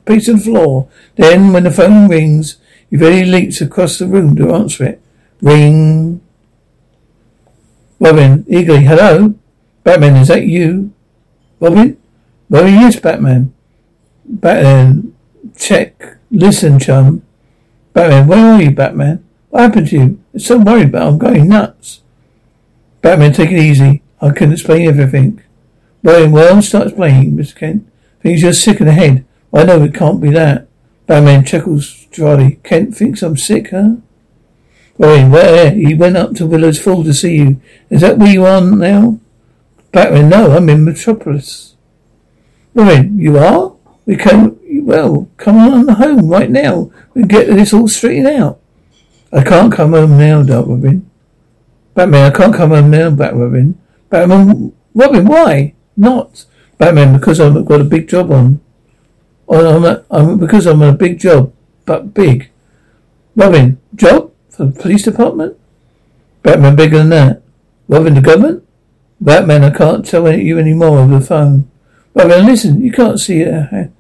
piece 0.06 0.30
of 0.30 0.38
the 0.38 0.44
floor. 0.44 0.88
Then, 1.16 1.52
when 1.52 1.64
the 1.64 1.72
phone 1.72 2.08
rings, 2.08 2.58
he 2.90 2.96
very 2.96 3.26
leaps 3.26 3.60
across 3.60 3.98
the 3.98 4.08
room 4.08 4.38
to 4.38 4.54
answer 4.54 4.86
it. 4.86 5.02
Ring. 5.42 6.22
Robin, 8.00 8.46
eagerly, 8.48 8.86
hello? 8.86 9.36
Batman, 9.84 10.16
is 10.16 10.30
that 10.30 10.46
you? 10.46 10.94
Robin? 11.60 11.98
Robin, 12.50 12.74
yes, 12.74 12.98
Batman. 12.98 13.54
Batman, 14.24 15.13
check. 15.58 16.18
Listen, 16.32 16.80
chum. 16.80 17.24
Batman, 17.94 18.28
where 18.28 18.54
are 18.54 18.62
you, 18.62 18.72
Batman? 18.72 19.24
What 19.50 19.62
happened 19.62 19.90
to 19.90 19.96
you? 19.96 20.24
I'm 20.34 20.40
so 20.40 20.58
worried 20.58 20.88
about 20.88 21.08
I'm 21.08 21.18
going 21.18 21.48
nuts. 21.48 22.02
Batman, 23.02 23.34
take 23.34 23.52
it 23.52 23.60
easy. 23.60 24.02
I 24.22 24.32
can 24.32 24.52
explain 24.52 24.88
everything. 24.88 25.42
Robin, 26.02 26.32
well, 26.32 26.62
start 26.62 26.88
explaining, 26.88 27.34
Mr. 27.34 27.56
Kent. 27.56 27.88
Thinks 28.22 28.42
you're 28.42 28.54
sick 28.54 28.80
in 28.80 28.88
the 28.88 28.94
head. 28.94 29.26
I 29.54 29.64
know 29.64 29.82
it 29.84 29.94
can't 29.94 30.22
be 30.22 30.32
that. 30.32 30.68
Batman 31.06 31.46
chuckles 31.46 32.06
dryly. 32.12 32.60
Kent 32.64 32.96
thinks 32.96 33.22
I'm 33.22 33.38
sick, 33.38 33.70
huh? 33.72 33.96
Robin, 34.98 35.32
where? 35.32 35.72
He 35.72 35.94
went 35.94 36.18
up 36.18 36.34
to 36.36 36.46
Willow's 36.46 36.82
Fall 36.82 37.04
to 37.04 37.14
see 37.14 37.38
you. 37.38 37.62
Is 37.90 38.02
that 38.02 38.18
where 38.18 38.32
you 38.32 38.46
are 38.46 38.62
now? 38.62 39.20
Batman, 39.92 40.30
no, 40.30 40.56
I'm 40.56 40.70
in 40.70 40.86
Metropolis. 40.86 41.76
Robin, 42.74 43.20
you 43.20 43.38
are? 43.38 43.74
We 44.06 44.16
can, 44.16 44.60
well, 44.86 45.30
come 45.38 45.58
on 45.58 45.88
home 45.88 46.30
right 46.30 46.50
now. 46.50 46.92
We 47.14 47.24
get 47.24 47.48
this 47.48 47.74
all 47.74 47.88
straightened 47.88 48.28
out. 48.28 48.60
I 49.32 49.44
can't 49.44 49.74
come 49.74 49.94
home 49.94 50.18
now, 50.18 50.44
Dark 50.44 50.68
Robin. 50.68 51.10
Batman, 51.94 52.32
I 52.32 52.36
can't 52.36 52.56
come 52.56 52.72
home 52.72 52.90
now, 52.90 53.10
Bat 53.12 53.36
Robin. 53.36 53.80
Batman, 54.10 54.74
Robin, 54.94 55.26
why? 55.26 55.74
Not. 55.98 56.46
Batman, 56.78 57.18
because 57.18 57.40
I've 57.40 57.66
got 57.66 57.82
a 57.82 57.86
big 57.86 58.08
job 58.08 58.32
on. 58.32 58.62
I'm, 59.50 59.86
a, 59.86 60.04
I'm 60.10 60.38
because 60.38 60.66
I'm 60.66 60.82
on 60.82 60.90
a 60.90 60.98
big 60.98 61.20
job, 61.20 61.54
but 61.86 62.14
big. 62.14 62.50
Robin, 63.36 63.80
job? 63.96 64.32
For 64.50 64.66
the 64.66 64.80
police 64.80 65.04
department? 65.04 65.58
Batman 66.44 66.76
bigger 66.76 67.00
than 67.00 67.10
that. 67.10 67.42
Robin, 67.88 68.14
the 68.14 68.22
government? 68.22 68.68
Batman, 69.20 69.64
I 69.64 69.70
can't 69.72 70.06
tell 70.06 70.32
you 70.32 70.60
any 70.60 70.74
more 70.74 71.00
over 71.00 71.20
the 71.20 71.26
phone. 71.26 71.70
Robin, 72.14 72.46
listen, 72.46 72.82
you 72.82 72.92
can't 72.92 73.20
see 73.20 73.42
it. 73.42 73.92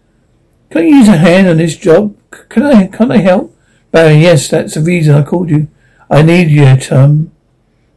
Can 0.74 0.88
you 0.88 0.96
use 0.96 1.08
a 1.08 1.18
hand 1.18 1.48
on 1.48 1.58
this 1.58 1.78
job? 1.78 2.18
Can 2.50 2.64
I, 2.64 2.88
can 2.88 3.12
I 3.12 3.18
help? 3.18 3.56
Batman, 3.92 4.22
yes, 4.22 4.48
that's 4.50 4.74
the 4.74 4.82
reason 4.82 5.14
I 5.14 5.22
called 5.22 5.52
you. 5.52 5.68
I 6.10 6.24
need 6.24 6.50
you, 6.50 6.76
chum. 6.78 7.32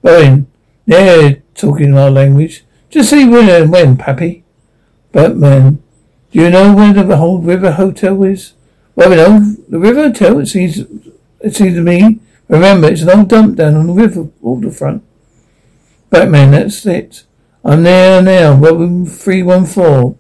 Robin, 0.03 0.47
yeah, 0.85 1.37
talking 1.55 1.97
our 1.97 2.11
language. 2.11 2.65
Just 2.91 3.09
say 3.09 3.25
when 3.25 3.49
and 3.49 3.73
when, 3.73 3.97
Pappy. 3.97 4.45
Batman, 5.13 5.83
do 6.31 6.39
you 6.39 6.51
know 6.51 6.75
where 6.75 6.93
the 6.93 7.17
whole 7.17 7.39
River 7.39 7.73
Hotel 7.73 8.23
is? 8.25 8.53
Well, 8.95 9.09
we 9.09 9.17
know 9.17 9.55
the 9.69 9.79
River 9.79 10.09
Hotel. 10.09 10.39
It 10.41 10.47
seems, 10.47 10.81
it 11.41 11.57
seems 11.57 11.75
to 11.75 11.81
me 11.81 12.21
Remember, 12.49 12.89
it's 12.89 13.03
an 13.03 13.11
old 13.11 13.29
dump 13.29 13.57
down 13.57 13.75
on 13.75 13.87
the 13.89 13.93
river 13.93 14.29
waterfront. 14.41 15.03
Batman, 16.11 16.53
that's 16.53 16.87
it. 16.87 17.25
I'm 17.65 17.83
there 17.83 18.23
now. 18.23 18.55
Robin 18.55 19.05
314. 19.05 20.19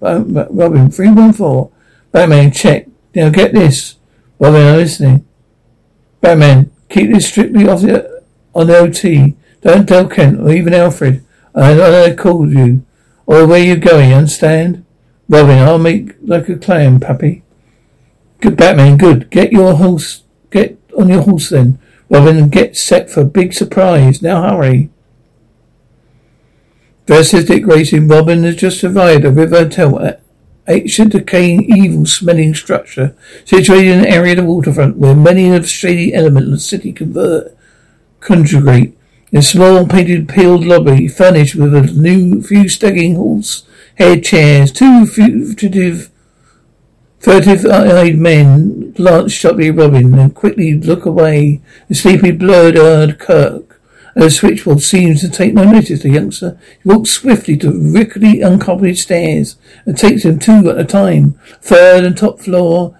Robin 0.50 0.90
314. 0.90 1.72
Batman, 2.12 2.50
check. 2.52 2.86
Now 3.14 3.30
get 3.30 3.52
this. 3.52 3.96
Robin, 4.38 4.66
I'm 4.66 4.76
listening. 4.76 5.26
Batman, 6.20 6.70
keep 6.88 7.10
this 7.10 7.28
strictly 7.28 7.68
off 7.68 7.82
the, 7.82 8.22
on 8.54 8.66
the 8.66 8.78
OT. 8.78 9.36
Don't 9.62 9.88
tell 9.88 10.08
Kent 10.08 10.40
or 10.40 10.52
even 10.52 10.74
Alfred. 10.74 11.24
I 11.54 11.74
know 11.74 12.04
I 12.04 12.14
called 12.14 12.50
you. 12.50 12.84
Or 13.26 13.46
where 13.46 13.62
you 13.62 13.76
going, 13.76 14.12
understand? 14.12 14.84
Robin, 15.28 15.58
I'll 15.58 15.78
make 15.78 16.14
like 16.22 16.48
a 16.48 16.56
clam, 16.56 17.00
puppy. 17.00 17.42
Good 18.40 18.56
Batman, 18.56 18.96
good. 18.96 19.30
Get 19.30 19.52
your 19.52 19.74
horse, 19.74 20.22
get 20.50 20.78
on 20.96 21.08
your 21.08 21.22
horse 21.22 21.48
then. 21.48 21.78
Robin, 22.08 22.48
get 22.48 22.76
set 22.76 23.10
for 23.10 23.22
a 23.22 23.24
big 23.24 23.52
surprise. 23.52 24.22
Now 24.22 24.42
hurry. 24.42 24.90
As 27.08 27.30
Dick 27.30 27.62
Grayson, 27.62 28.08
Robin 28.08 28.42
has 28.44 28.56
just 28.56 28.82
arrived 28.82 29.24
at 29.24 29.34
River 29.34 29.58
Hotel, 29.58 30.18
ancient, 30.68 31.12
decaying, 31.12 31.64
evil-smelling 31.76 32.54
structure 32.54 33.16
situated 33.44 33.88
in 33.88 33.98
an 34.00 34.06
area 34.06 34.32
of 34.32 34.38
the 34.38 34.44
waterfront 34.44 34.96
where 34.96 35.14
many 35.14 35.50
of 35.50 35.62
the 35.62 35.68
shady 35.68 36.14
elements 36.14 36.46
of 36.46 36.52
the 36.52 36.60
city 36.60 36.92
convert, 36.92 37.56
congregate. 38.20 38.96
In 39.32 39.38
a 39.38 39.42
small, 39.42 39.86
painted, 39.86 40.28
peeled 40.28 40.64
lobby, 40.64 41.08
furnished 41.08 41.56
with 41.56 41.74
a 41.74 41.82
new 41.82 42.42
few 42.42 42.68
staggering 42.68 43.16
horse-hair 43.16 44.20
chairs, 44.20 44.72
two 44.72 45.06
fugitive 45.06 46.10
Furtive-eyed 47.26 48.18
men 48.18 48.92
glance 48.92 49.32
sharply 49.32 49.68
at 49.68 49.74
Robin 49.74 50.16
and 50.16 50.32
quickly 50.32 50.74
look 50.74 51.06
away. 51.06 51.60
The 51.88 51.96
sleepy, 51.96 52.30
blurred-eyed 52.30 53.18
Kirk 53.18 53.65
the 54.24 54.30
switchboard 54.30 54.80
seems 54.80 55.20
to 55.20 55.28
take 55.28 55.52
no 55.52 55.64
notice. 55.64 55.98
of 55.98 56.02
The 56.04 56.10
youngster 56.10 56.58
he 56.82 56.88
walks 56.88 57.10
swiftly 57.10 57.56
to 57.58 57.70
rickety, 57.70 58.40
uncarpeted 58.40 58.96
stairs 58.96 59.56
and 59.84 59.96
takes 59.96 60.22
them 60.22 60.38
two 60.38 60.70
at 60.70 60.78
a 60.78 60.84
time. 60.84 61.38
Third 61.60 62.04
and 62.04 62.16
top 62.16 62.40
floor, 62.40 62.98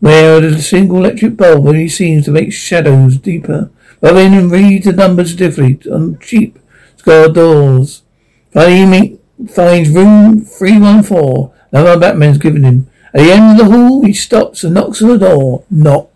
where 0.00 0.40
there's 0.40 0.56
a 0.56 0.62
single 0.62 0.98
electric 0.98 1.36
bulb 1.36 1.66
only 1.66 1.88
seems 1.88 2.26
to 2.26 2.30
make 2.30 2.52
shadows 2.52 3.16
deeper. 3.16 3.70
Robin 4.02 4.50
reads 4.50 4.84
the 4.84 4.92
numbers 4.92 5.34
differently 5.34 5.90
on 5.90 6.18
cheap 6.18 6.58
scar 6.96 7.28
doors. 7.28 8.02
Finally, 8.52 9.18
he 9.38 9.46
finds 9.46 9.88
room 9.88 10.44
314. 10.44 11.50
Another 11.72 11.98
Batman's 11.98 12.38
given 12.38 12.64
him. 12.64 12.90
At 13.14 13.22
the 13.22 13.32
end 13.32 13.58
of 13.58 13.66
the 13.66 13.76
hall, 13.76 14.04
he 14.04 14.12
stops 14.12 14.64
and 14.64 14.74
knocks 14.74 15.00
on 15.00 15.08
the 15.08 15.18
door. 15.18 15.64
Knock. 15.70 16.10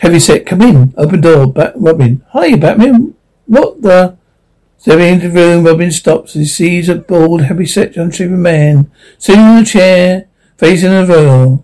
Heavy 0.00 0.18
set, 0.18 0.46
come 0.46 0.62
in. 0.62 0.94
Open 0.96 1.20
door, 1.20 1.52
Bat- 1.52 1.74
Robin. 1.76 2.24
Hi, 2.30 2.56
Batman. 2.56 3.14
What 3.44 3.82
the? 3.82 4.16
Stepping 4.78 5.14
into 5.14 5.28
the 5.28 5.34
room, 5.34 5.64
Robin 5.64 5.92
stops 5.92 6.32
he 6.32 6.46
sees 6.46 6.88
a 6.88 6.94
bald, 6.94 7.42
heavy-set, 7.42 7.96
unshaven 7.96 8.40
man 8.40 8.90
sitting 9.18 9.44
in 9.44 9.58
a 9.58 9.64
chair, 9.64 10.26
facing 10.56 10.90
the 10.90 11.04
door. 11.04 11.62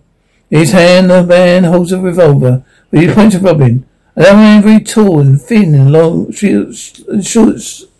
In 0.51 0.59
his 0.59 0.71
hand, 0.71 1.09
the 1.09 1.23
man 1.23 1.63
holds 1.63 1.91
a 1.91 1.99
revolver, 1.99 2.63
but 2.91 2.99
he 2.99 3.11
points 3.11 3.35
at 3.35 3.41
Robin. 3.41 3.87
Another 4.15 4.37
man 4.37 4.61
very 4.61 4.83
tall 4.83 5.19
and 5.19 5.41
thin 5.41 5.73
and 5.73 5.91
long, 5.91 6.31
short, 6.31 6.75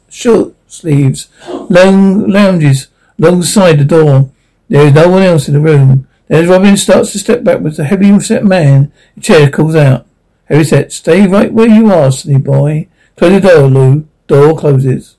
short 0.09 0.53
sleeves, 0.67 1.29
long 1.47 2.29
lounges 2.29 2.89
alongside 3.19 3.79
the 3.79 3.85
door. 3.85 4.29
There 4.69 4.85
is 4.85 4.93
no 4.93 5.09
one 5.09 5.23
else 5.23 5.47
in 5.47 5.55
the 5.55 5.59
room. 5.59 6.07
As 6.29 6.45
Robin 6.45 6.77
starts 6.77 7.11
to 7.13 7.19
step 7.19 7.43
backwards, 7.43 7.77
the 7.77 7.85
heavy-set 7.85 8.43
man 8.43 8.91
the 9.15 9.21
chair 9.21 9.49
calls 9.49 9.75
out. 9.75 10.06
Heavy-set, 10.47 10.91
stay 10.91 11.27
right 11.27 11.51
where 11.51 11.67
you 11.67 11.91
are, 11.91 12.11
sonny 12.11 12.37
boy. 12.37 12.87
Close 13.15 13.41
the 13.41 13.47
door, 13.47 13.67
Lou. 13.67 14.07
Door 14.27 14.57
closes. 14.57 15.17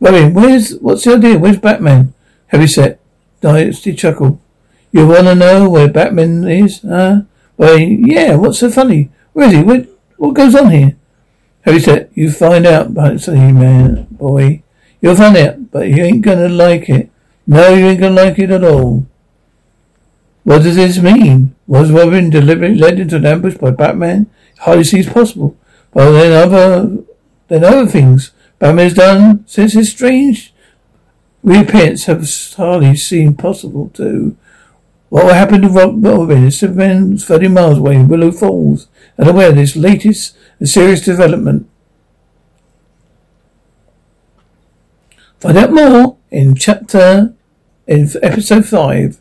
Robin, 0.00 0.34
where's, 0.34 0.76
what's 0.78 1.04
the 1.04 1.14
idea? 1.14 1.38
Where's 1.38 1.58
Batman? 1.58 2.12
Heavy-set, 2.48 3.00
dynasty 3.40 3.94
chuckle. 3.94 4.40
You 4.90 5.06
wanna 5.06 5.34
know 5.34 5.68
where 5.70 5.88
Batman 5.88 6.44
is, 6.48 6.82
huh? 6.82 7.22
Well, 7.56 7.78
yeah, 7.78 8.34
what's 8.34 8.58
so 8.58 8.70
funny? 8.70 9.10
Where 9.32 9.46
is 9.46 9.54
he? 9.54 9.62
What, 9.62 9.88
what 10.16 10.34
goes 10.34 10.54
on 10.54 10.70
here? 10.70 10.96
Heavy-set, 11.62 12.10
you 12.14 12.30
find 12.30 12.66
out, 12.66 13.20
sonny 13.20 13.52
man, 13.52 14.08
boy. 14.10 14.62
You'll 15.00 15.16
find 15.16 15.36
out, 15.36 15.70
but 15.70 15.88
you 15.88 16.02
ain't 16.02 16.22
gonna 16.22 16.48
like 16.48 16.88
it. 16.88 17.10
No, 17.46 17.74
you 17.74 17.86
ain't 17.86 18.00
gonna 18.00 18.14
like 18.14 18.38
it 18.38 18.50
at 18.50 18.64
all. 18.64 19.06
What 20.44 20.62
does 20.62 20.76
this 20.76 20.98
mean? 20.98 21.54
Was 21.66 21.92
Robin 21.92 22.30
deliberately 22.30 22.76
led 22.76 22.98
into 22.98 23.16
an 23.16 23.26
ambush 23.26 23.56
by 23.56 23.70
Batman? 23.70 24.28
Hardly 24.58 24.84
seems 24.84 25.08
possible. 25.08 25.56
But 25.92 26.10
then 26.12 26.32
other, 26.32 26.98
then 27.48 27.64
other 27.64 27.86
things 27.86 28.32
Batman 28.58 28.84
has 28.84 28.94
done 28.94 29.44
since 29.46 29.74
his 29.74 29.90
strange 29.90 30.52
reappearance 31.42 32.06
have 32.06 32.28
hardly 32.56 32.96
seemed 32.96 33.38
possible 33.38 33.90
too. 33.94 34.36
What 35.08 35.26
will 35.26 35.34
happen 35.34 35.60
to 35.62 35.68
Robin 35.68 36.46
if 36.46 36.54
Superman's 36.54 37.24
30 37.26 37.48
miles 37.48 37.78
away 37.78 37.96
in 37.96 38.08
Willow 38.08 38.32
Falls 38.32 38.88
and 39.18 39.28
aware 39.28 39.50
of 39.50 39.56
this 39.56 39.76
latest 39.76 40.36
and 40.58 40.68
serious 40.68 41.04
development? 41.04 41.68
Find 45.38 45.58
out 45.58 45.72
more 45.72 46.16
in 46.30 46.54
chapter, 46.54 47.34
in 47.86 48.08
episode 48.22 48.64
5. 48.64 49.20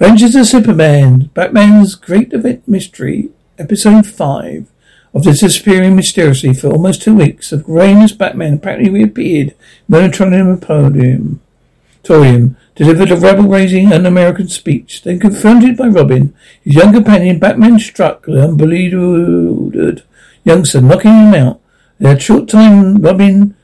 Adventures 0.00 0.34
of 0.34 0.46
Superman, 0.46 1.30
Batman's 1.34 1.94
Great 1.94 2.32
Event 2.32 2.66
Mystery, 2.66 3.30
Episode 3.58 4.04
5. 4.04 4.66
of 5.14 5.20
After 5.20 5.30
disappearing 5.30 5.94
mysteriously 5.94 6.52
for 6.52 6.66
almost 6.66 7.02
two 7.02 7.14
weeks, 7.14 7.50
the 7.50 7.58
brainless 7.58 8.10
Batman 8.10 8.54
apparently 8.54 8.90
reappeared 8.90 9.54
Metronomium 9.88 10.60
Podium. 10.60 11.40
Torium 12.02 12.56
delivered 12.74 13.12
a 13.12 13.16
rebel 13.16 13.44
raising 13.44 13.92
un-American 13.92 14.48
speech. 14.48 15.02
Then, 15.04 15.20
confronted 15.20 15.76
by 15.76 15.86
Robin, 15.86 16.34
his 16.64 16.74
young 16.74 16.92
companion, 16.92 17.38
Batman 17.38 17.78
struck 17.78 18.24
the 18.24 18.42
unbelieved 18.42 18.94
youngster, 20.42 20.80
knocking 20.80 21.12
him 21.12 21.34
out. 21.34 21.60
In 22.00 22.06
a 22.06 22.18
short 22.18 22.48
time, 22.48 22.96
Robin, 23.00 23.54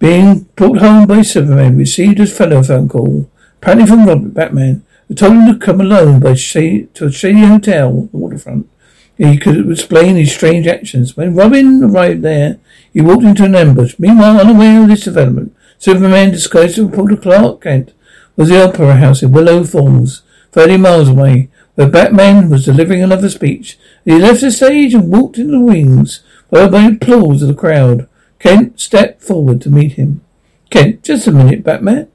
being 0.00 0.48
brought 0.56 0.78
home 0.78 1.06
by 1.06 1.22
Superman, 1.22 1.78
received 1.78 2.18
a 2.18 2.26
phone 2.26 2.88
call, 2.88 3.30
apparently 3.62 3.86
from 3.86 4.04
Robin, 4.04 4.30
Batman. 4.30 4.82
They 5.08 5.14
told 5.14 5.34
him 5.34 5.52
to 5.52 5.58
come 5.58 5.80
alone 5.80 6.20
by 6.20 6.34
shady, 6.34 6.86
to 6.94 7.06
a 7.06 7.12
shady 7.12 7.40
hotel, 7.40 7.88
on 7.88 8.08
the 8.10 8.16
waterfront. 8.16 8.68
He 9.16 9.38
could 9.38 9.70
explain 9.70 10.16
his 10.16 10.34
strange 10.34 10.66
actions. 10.66 11.16
When 11.16 11.34
Robin 11.34 11.82
arrived 11.82 12.22
there, 12.22 12.58
he 12.92 13.00
walked 13.00 13.24
into 13.24 13.44
an 13.44 13.54
ambush. 13.54 13.94
Meanwhile, 13.98 14.40
unaware 14.40 14.82
of 14.82 14.88
this 14.88 15.04
development, 15.04 15.56
Superman, 15.78 16.32
disguised 16.32 16.78
as 16.78 16.84
reporter 16.84 17.16
Clark 17.16 17.62
Kent, 17.62 17.92
was 18.36 18.48
the 18.48 18.62
Opera 18.62 18.96
House 18.96 19.22
in 19.22 19.32
Willow 19.32 19.64
Falls, 19.64 20.22
thirty 20.52 20.76
miles 20.76 21.08
away, 21.08 21.48
where 21.76 21.88
Batman 21.88 22.50
was 22.50 22.64
delivering 22.64 23.02
another 23.02 23.30
speech. 23.30 23.78
He 24.04 24.18
left 24.18 24.40
the 24.40 24.50
stage 24.50 24.92
and 24.92 25.10
walked 25.10 25.38
into 25.38 25.52
the 25.52 25.60
wings, 25.60 26.22
followed 26.50 26.72
by 26.72 26.84
applause 26.84 27.42
of 27.42 27.48
the 27.48 27.54
crowd. 27.54 28.08
Kent 28.38 28.80
stepped 28.80 29.22
forward 29.22 29.62
to 29.62 29.70
meet 29.70 29.92
him. 29.92 30.22
Kent, 30.68 31.04
just 31.04 31.26
a 31.26 31.32
minute, 31.32 31.62
Batman. 31.64 32.08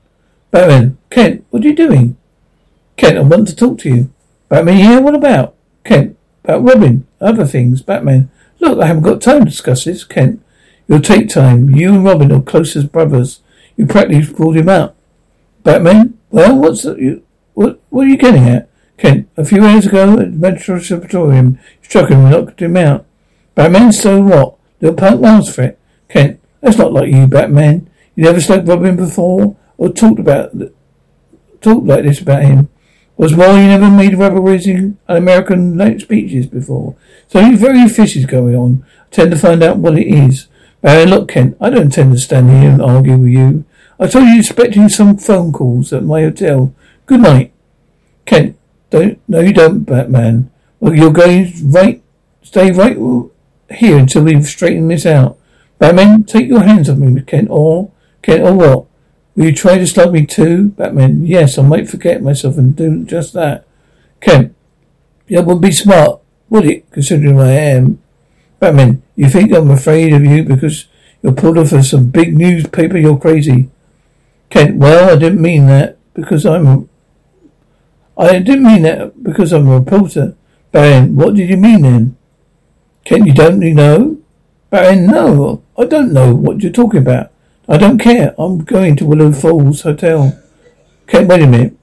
Batman, 0.51 0.97
Kent, 1.09 1.45
what 1.49 1.63
are 1.63 1.67
you 1.67 1.75
doing? 1.75 2.17
Kent, 2.97 3.17
I 3.17 3.21
want 3.21 3.47
to 3.47 3.55
talk 3.55 3.79
to 3.79 3.89
you. 3.89 4.13
Batman, 4.49 4.79
yeah, 4.79 4.99
what 4.99 5.15
about? 5.15 5.55
Kent, 5.83 6.17
about 6.43 6.63
Robin, 6.63 7.07
other 7.19 7.45
things, 7.45 7.81
Batman. 7.81 8.29
Look, 8.59 8.79
I 8.79 8.87
haven't 8.87 9.03
got 9.03 9.21
time 9.21 9.39
to 9.39 9.49
discuss 9.49 9.85
this. 9.85 10.03
Kent, 10.03 10.43
you'll 10.87 11.01
take 11.01 11.29
time. 11.29 11.69
You 11.69 11.93
and 11.93 12.03
Robin 12.03 12.31
are 12.31 12.41
close 12.41 12.75
as 12.75 12.85
brothers. 12.85 13.41
You 13.75 13.85
practically 13.87 14.33
brought 14.33 14.57
him 14.57 14.69
out. 14.69 14.95
Batman, 15.63 16.19
well, 16.29 16.57
what's 16.57 16.83
you, 16.83 17.23
what, 17.53 17.79
what 17.89 18.05
are 18.05 18.09
you 18.09 18.17
getting 18.17 18.47
at? 18.47 18.69
Kent, 18.97 19.29
a 19.35 19.45
few 19.45 19.63
hours 19.63 19.87
ago 19.87 20.19
at 20.19 20.33
Metropolitan, 20.33 21.59
you 21.81 21.89
struck 21.89 22.09
him 22.09 22.19
and 22.19 22.31
knocked 22.31 22.61
him 22.61 22.77
out. 22.77 23.05
Batman, 23.55 23.91
so 23.91 24.21
what? 24.21 24.57
Little 24.79 24.95
punk 24.95 25.21
miles 25.21 25.53
for 25.53 25.63
it. 25.63 25.79
Kent, 26.07 26.39
that's 26.61 26.77
not 26.77 26.93
like 26.93 27.11
you, 27.11 27.25
Batman. 27.25 27.89
You 28.15 28.25
never 28.25 28.41
struck 28.41 28.67
Robin 28.67 28.95
before 28.95 29.55
or 29.77 29.89
talked 29.89 30.19
about 30.19 30.51
talked 31.61 31.87
like 31.87 32.03
this 32.03 32.21
about 32.21 32.43
him. 32.43 32.69
Was 33.21 33.35
why 33.35 33.61
you 33.61 33.67
never 33.67 33.91
made 33.91 34.17
rubber 34.17 34.41
raising 34.41 34.97
American 35.07 35.99
speeches 35.99 36.47
before. 36.47 36.95
Something 37.27 37.55
very 37.55 37.87
fishy 37.87 38.25
going 38.25 38.55
on. 38.55 38.83
I 38.99 39.09
tend 39.11 39.29
to 39.29 39.37
find 39.37 39.61
out 39.61 39.77
what 39.77 39.95
it 39.95 40.07
is. 40.07 40.47
Barry, 40.81 41.05
look, 41.05 41.29
Kent, 41.29 41.55
I 41.61 41.69
don't 41.69 41.83
intend 41.83 42.13
to 42.13 42.17
stand 42.17 42.49
here 42.49 42.71
and 42.71 42.81
argue 42.81 43.19
with 43.19 43.29
you. 43.29 43.63
I 43.99 44.07
told 44.07 44.25
you 44.27 44.39
expecting 44.39 44.89
some 44.89 45.19
phone 45.19 45.51
calls 45.53 45.93
at 45.93 46.03
my 46.03 46.23
hotel. 46.23 46.73
Good 47.05 47.21
night. 47.21 47.53
Kent, 48.25 48.57
don't, 48.89 49.21
no 49.27 49.39
you 49.39 49.53
don't, 49.53 49.83
Batman. 49.83 50.49
Well, 50.79 50.95
you're 50.95 51.13
going 51.13 51.53
right, 51.71 52.01
stay 52.41 52.71
right 52.71 52.97
here 53.69 53.99
until 53.99 54.23
we've 54.23 54.47
straightened 54.47 54.89
this 54.89 55.05
out. 55.05 55.37
Batman, 55.77 56.23
take 56.23 56.47
your 56.47 56.63
hands 56.63 56.89
off 56.89 56.97
me, 56.97 57.21
Kent, 57.21 57.49
or, 57.51 57.91
Kent, 58.23 58.41
or 58.41 58.53
what? 58.55 58.85
Will 59.35 59.45
you 59.45 59.55
try 59.55 59.77
to 59.77 59.87
stop 59.87 60.11
me 60.11 60.25
too? 60.25 60.69
Batman, 60.69 61.25
yes, 61.25 61.57
I 61.57 61.61
might 61.61 61.89
forget 61.89 62.21
myself 62.21 62.57
and 62.57 62.75
do 62.75 63.03
just 63.05 63.33
that. 63.33 63.65
Kent, 64.19 64.55
that 65.29 65.45
would 65.45 65.61
be 65.61 65.71
smart, 65.71 66.21
would 66.49 66.65
it, 66.65 66.91
considering 66.91 67.39
I 67.39 67.51
am? 67.51 68.01
Batman, 68.59 69.01
you 69.15 69.29
think 69.29 69.53
I'm 69.53 69.71
afraid 69.71 70.13
of 70.13 70.23
you 70.23 70.43
because 70.43 70.87
you're 71.21 71.33
pulled 71.33 71.57
off 71.57 71.71
of 71.71 71.85
some 71.85 72.09
big 72.09 72.37
newspaper, 72.37 72.97
you're 72.97 73.17
crazy. 73.17 73.69
Kent, 74.49 74.77
well, 74.77 75.09
I 75.09 75.15
didn't 75.15 75.41
mean 75.41 75.67
that 75.67 75.97
because 76.13 76.45
I'm 76.45 76.89
I 78.17 78.39
didn't 78.39 78.63
mean 78.63 78.83
that 78.83 79.23
because 79.23 79.51
I'm 79.53 79.67
a 79.67 79.79
reporter. 79.79 80.35
Batman, 80.71 81.15
what 81.15 81.35
did 81.35 81.49
you 81.49 81.57
mean 81.57 81.81
then? 81.81 82.17
Kent, 83.05 83.25
you 83.25 83.33
don't 83.33 83.61
you 83.61 83.73
know? 83.73 84.17
Batman, 84.69 85.07
no, 85.07 85.63
I 85.77 85.85
don't 85.85 86.13
know 86.13 86.35
what 86.35 86.61
you're 86.61 86.71
talking 86.71 87.01
about. 87.01 87.31
I 87.67 87.77
don't 87.77 87.99
care. 87.99 88.33
I'm 88.37 88.63
going 88.63 88.95
to 88.97 89.05
Willow 89.05 89.31
Falls 89.31 89.81
Hotel. 89.81 90.39
Okay, 91.03 91.25
wait 91.25 91.41
a 91.41 91.47
minute. 91.47 91.77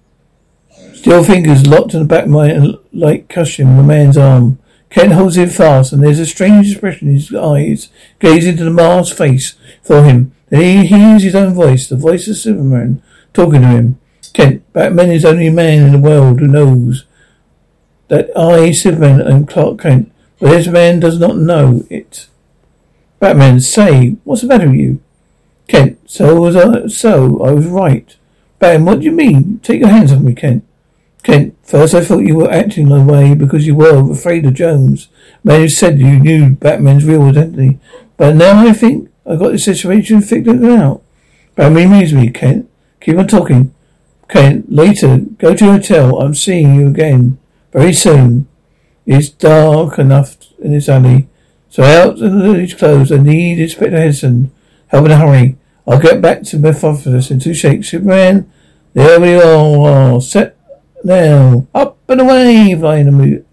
Still 0.94 1.22
fingers 1.22 1.66
locked 1.66 1.94
in 1.94 2.00
the 2.00 2.06
back 2.06 2.24
of 2.24 2.30
my 2.30 2.54
uh, 2.54 2.72
light 2.92 3.28
cushion, 3.28 3.76
the 3.76 3.82
man's 3.82 4.16
arm. 4.16 4.58
Ken 4.90 5.12
holds 5.12 5.36
it 5.36 5.52
fast, 5.52 5.92
and 5.92 6.02
there's 6.02 6.18
a 6.18 6.26
strange 6.26 6.72
expression 6.72 7.08
in 7.08 7.14
his 7.14 7.34
eyes, 7.34 7.90
gazing 8.18 8.52
into 8.52 8.64
the 8.64 8.70
masked 8.70 9.16
face 9.16 9.54
for 9.82 10.02
him. 10.02 10.32
Then 10.48 10.60
he 10.60 10.86
hears 10.86 11.22
his 11.22 11.34
own 11.34 11.54
voice, 11.54 11.88
the 11.88 11.96
voice 11.96 12.26
of 12.26 12.36
Superman, 12.36 13.02
talking 13.32 13.60
to 13.60 13.68
him. 13.68 14.00
Kent, 14.32 14.72
Batman 14.72 15.10
is 15.10 15.22
the 15.22 15.28
only 15.28 15.50
man 15.50 15.86
in 15.86 15.92
the 15.92 15.98
world 15.98 16.40
who 16.40 16.48
knows 16.48 17.04
that 18.08 18.36
I, 18.36 18.72
Superman, 18.72 19.20
am 19.20 19.46
Clark 19.46 19.80
Kent. 19.80 20.12
But 20.40 20.50
this 20.50 20.66
man 20.68 21.00
does 21.00 21.18
not 21.18 21.36
know 21.36 21.84
it. 21.90 22.28
Batman, 23.20 23.60
say, 23.60 24.16
what's 24.24 24.42
the 24.42 24.48
matter 24.48 24.68
with 24.68 24.78
you? 24.78 25.00
Kent, 25.68 25.98
so 26.06 26.40
was 26.40 26.56
I, 26.56 26.86
so 26.88 27.40
I 27.42 27.52
was 27.52 27.66
right. 27.66 28.16
Batman, 28.58 28.84
what 28.86 29.00
do 29.00 29.04
you 29.04 29.12
mean? 29.12 29.60
Take 29.60 29.80
your 29.80 29.90
hands 29.90 30.12
off 30.12 30.22
me, 30.22 30.34
Kent. 30.34 30.64
Kent, 31.22 31.56
first 31.62 31.94
I 31.94 32.04
thought 32.04 32.20
you 32.20 32.36
were 32.36 32.50
acting 32.50 32.88
the 32.88 33.02
way 33.02 33.34
because 33.34 33.66
you 33.66 33.74
were 33.74 34.10
afraid 34.10 34.46
of 34.46 34.54
Jones. 34.54 35.08
Man 35.44 35.60
who 35.60 35.68
said 35.68 35.98
you 35.98 36.18
knew 36.18 36.50
Batman's 36.50 37.04
real 37.04 37.22
identity. 37.22 37.78
But 38.16 38.36
now 38.36 38.66
I 38.66 38.72
think 38.72 39.10
I 39.26 39.36
got 39.36 39.52
the 39.52 39.58
situation 39.58 40.22
figured 40.22 40.64
out. 40.64 41.02
Batman 41.54 41.92
amused 41.92 42.14
me, 42.14 42.30
Kent. 42.30 42.68
Keep 43.00 43.18
on 43.18 43.28
talking. 43.28 43.74
Kent, 44.28 44.72
later, 44.72 45.18
go 45.18 45.54
to 45.54 45.64
your 45.64 45.74
hotel. 45.74 46.20
I'm 46.20 46.34
seeing 46.34 46.74
you 46.74 46.88
again. 46.88 47.38
Very 47.72 47.92
soon. 47.92 48.48
It's 49.06 49.28
dark 49.28 49.98
enough 49.98 50.36
in 50.58 50.72
this 50.72 50.88
alley. 50.88 51.28
So 51.70 51.82
out 51.82 52.20
of 52.20 52.54
these 52.54 52.74
clothes, 52.74 53.12
I 53.12 53.18
need 53.18 53.58
Inspector 53.58 53.96
Henderson. 53.96 54.50
Help 54.88 55.06
in 55.06 55.12
a 55.12 55.16
hurry. 55.16 55.56
I'll 55.86 56.00
get 56.00 56.20
back 56.20 56.42
to 56.44 56.58
my 56.58 56.70
Mephistopheles 56.70 57.30
in 57.30 57.40
two 57.40 57.54
shakes. 57.54 57.90
Superman, 57.90 58.50
there 58.94 59.20
we 59.20 59.34
are. 59.34 60.20
Set 60.20 60.56
now. 61.04 61.66
Up 61.74 61.98
and 62.08 62.20
away. 62.20 62.74
Flying. 62.78 63.44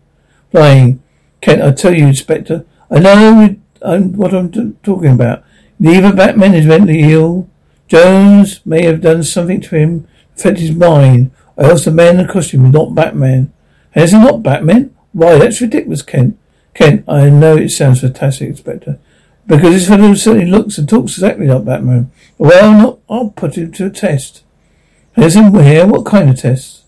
Flying. 0.52 1.04
Kent, 1.42 1.62
I 1.62 1.72
tell 1.72 1.94
you, 1.94 2.08
Inspector, 2.08 2.66
I 2.90 3.00
know 3.00 3.14
I'm, 3.14 3.64
um, 3.82 4.14
what 4.14 4.34
I'm 4.34 4.52
t- 4.52 4.74
talking 4.84 5.12
about. 5.12 5.44
Neither 5.80 6.14
Batman 6.14 6.56
is 6.56 6.66
mentally 6.66 7.02
ill. 7.12 7.50
Jones 7.88 8.66
may 8.66 8.84
have 8.86 9.02
done 9.02 9.24
something 9.24 9.62
to 9.62 9.76
him, 9.76 10.08
affect 10.36 10.60
his 10.60 10.72
mind, 10.72 11.32
or 11.56 11.66
else 11.66 11.86
the 11.86 11.92
man 11.92 12.20
in 12.20 12.26
the 12.26 12.34
costume 12.34 12.66
is 12.66 12.74
not 12.74 12.96
Batman. 12.96 13.54
Is 13.96 14.12
he 14.12 14.18
not 14.18 14.42
Batman? 14.42 14.96
Why, 15.12 15.38
that's 15.38 15.62
ridiculous, 15.62 16.02
Kent. 16.02 16.38
Kent, 16.74 17.06
I 17.08 17.30
know 17.30 17.56
it 17.58 17.70
sounds 17.70 18.02
fantastic, 18.02 18.50
Inspector. 18.50 19.00
Because 19.48 19.74
this 19.74 19.88
fellow 19.88 20.14
certainly 20.16 20.50
looks 20.50 20.78
and 20.78 20.90
talks 20.90 21.14
exactly 21.14 21.48
like 21.48 21.66
Batman. 21.66 22.12
Well, 22.38 22.72
not, 22.72 23.00
I'll 23.10 23.30
put 23.30 23.56
him 23.56 23.72
to 23.74 23.86
a 23.86 23.90
test. 23.90 24.44
Henderson, 25.14 25.52
where? 25.52 25.88
What 25.88 26.06
kind 26.06 26.30
of 26.30 26.40
test? 26.40 26.84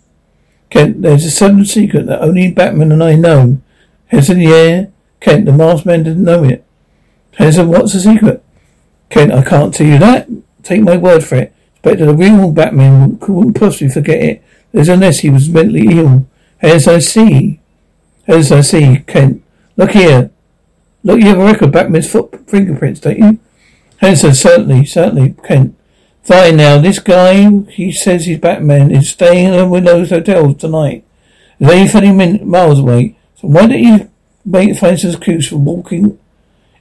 Kent, 0.70 1.02
there's 1.02 1.26
a 1.26 1.32
sudden 1.32 1.66
secret 1.66 2.08
that 2.08 2.22
only 2.22 2.52
Batman 2.52 2.92
and 2.92 3.04
I 3.04 3.16
know. 3.16 3.62
Henderson, 4.08 4.42
yeah. 4.42 4.88
Kent, 5.20 5.46
the 5.46 5.54
masked 5.54 5.86
man 5.86 6.04
didn't 6.04 6.24
know 6.24 6.44
it. 6.44 6.66
Henderson, 7.36 7.70
what's 7.70 7.94
the 7.94 8.00
secret? 8.00 8.44
Kent, 9.10 9.32
I 9.32 9.44
can't 9.44 9.74
tell 9.74 9.88
you 9.88 10.00
that. 10.00 10.28
Take 10.64 10.82
my 10.82 10.98
word 10.98 11.24
for 11.24 11.36
it. 11.36 11.54
Inspector, 11.76 12.06
the 12.06 12.14
real 12.14 12.52
Batman 12.52 13.18
couldn't 13.20 13.54
possibly 13.54 13.90
forget 13.90 14.22
it. 14.22 14.44
There's 14.74 14.90
unless 14.90 15.20
he 15.20 15.30
was 15.30 15.48
mentally 15.48 15.98
ill. 15.98 16.28
As 16.62 16.88
I 16.88 17.00
see. 17.00 17.62
As 18.28 18.52
I 18.52 18.62
see, 18.62 19.04
Kent. 19.08 19.44
Look 19.78 19.92
here. 19.92 20.32
Look, 21.08 21.22
you 21.22 21.28
have 21.28 21.40
a 21.40 21.46
record 21.46 21.72
Batman's 21.72 22.12
foot 22.12 22.50
fingerprints, 22.50 23.00
don't 23.00 23.18
you? 23.18 23.40
Henderson, 24.00 24.34
certainly, 24.34 24.84
certainly, 24.84 25.36
Kent. 25.42 25.74
Fine 26.22 26.58
now, 26.58 26.80
this 26.80 27.00
guy, 27.00 27.50
he 27.70 27.94
says 27.94 28.26
he's 28.26 28.40
Batman, 28.40 28.92
is 28.92 29.12
staying 29.12 29.56
at 29.56 29.70
Willows 29.70 30.10
Hotel 30.10 30.54
tonight. 30.54 31.06
It's 31.62 31.72
only 31.72 31.88
30 31.88 32.12
minutes, 32.12 32.44
miles 32.44 32.80
away. 32.80 33.18
So 33.36 33.48
why 33.48 33.68
don't 33.68 33.80
you 33.80 34.12
make 34.44 34.76
some 34.76 34.90
excuse 34.90 35.48
for 35.48 35.56
walking 35.56 36.20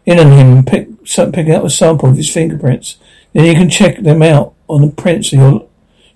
in 0.05 0.19
on 0.19 0.33
him 0.33 0.57
and 0.57 0.67
pick, 0.67 0.89
pick 1.05 1.49
out 1.49 1.65
a 1.65 1.71
sample 1.71 2.09
of 2.09 2.17
his 2.17 2.29
fingerprints? 2.29 2.97
Then 3.33 3.45
you 3.45 3.55
can 3.55 3.71
check 3.71 3.99
them 3.99 4.23
out 4.23 4.55
on 4.67 4.81
the 4.81 4.89
prints 4.89 5.33
of 5.33 5.39
your, 5.39 5.69